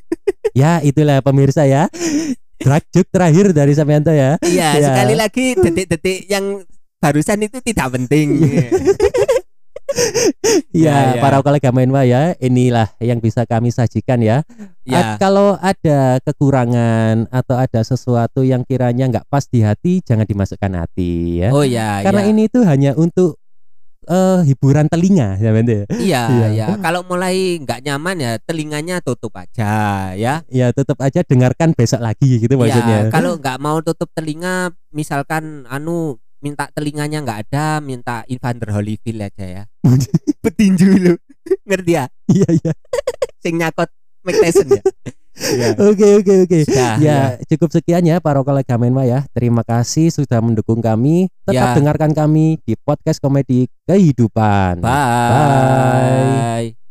[0.52, 1.88] Ya itulah pemirsa ya.
[2.58, 4.36] Drag joke terakhir dari Samyanto ya.
[4.42, 4.86] iya Ya.
[4.88, 6.62] sekali lagi detik-detik yang
[6.98, 8.28] barusan itu tidak penting
[10.72, 11.20] Ya, Ya, ya.
[11.20, 14.40] para kolega Menwa ya, inilah yang bisa kami sajikan ya.
[14.82, 20.24] ya Ad- kalau ada kekurangan atau ada sesuatu yang kiranya nggak pas di hati, jangan
[20.24, 21.48] dimasukkan hati ya.
[21.52, 22.28] oh ya Karena ya.
[22.32, 23.36] ini tuh hanya untuk
[24.04, 25.86] eh, hiburan telinga, ya Bende.
[26.02, 26.48] iya Iya.
[26.52, 32.00] ya kalau mulai nggak nyaman ya telinganya tutup aja ya Ya tetap aja dengarkan besok
[32.00, 33.06] lagi gitu maksudnya.
[33.06, 39.22] Ya, kalau nggak mau tutup telinga, misalkan anu minta telinganya nggak ada, minta Evander Holyfield
[39.22, 39.64] aja ya.
[40.42, 41.14] Petinju lu,
[41.62, 42.04] ngerti ya?
[42.26, 42.72] Iya iya.
[43.42, 43.86] Sing nyakot
[44.22, 44.82] Mike Tyson ya.
[45.36, 45.72] Ya.
[45.90, 46.58] Oke oke oke.
[46.68, 49.24] Sudah, Ya, cukup sekian ya para kolega Menwa ya.
[49.32, 51.32] Terima kasih sudah mendukung kami.
[51.48, 51.76] Tetap Ya.
[51.76, 54.84] dengarkan kami di podcast komedi kehidupan.
[54.84, 56.81] Bye.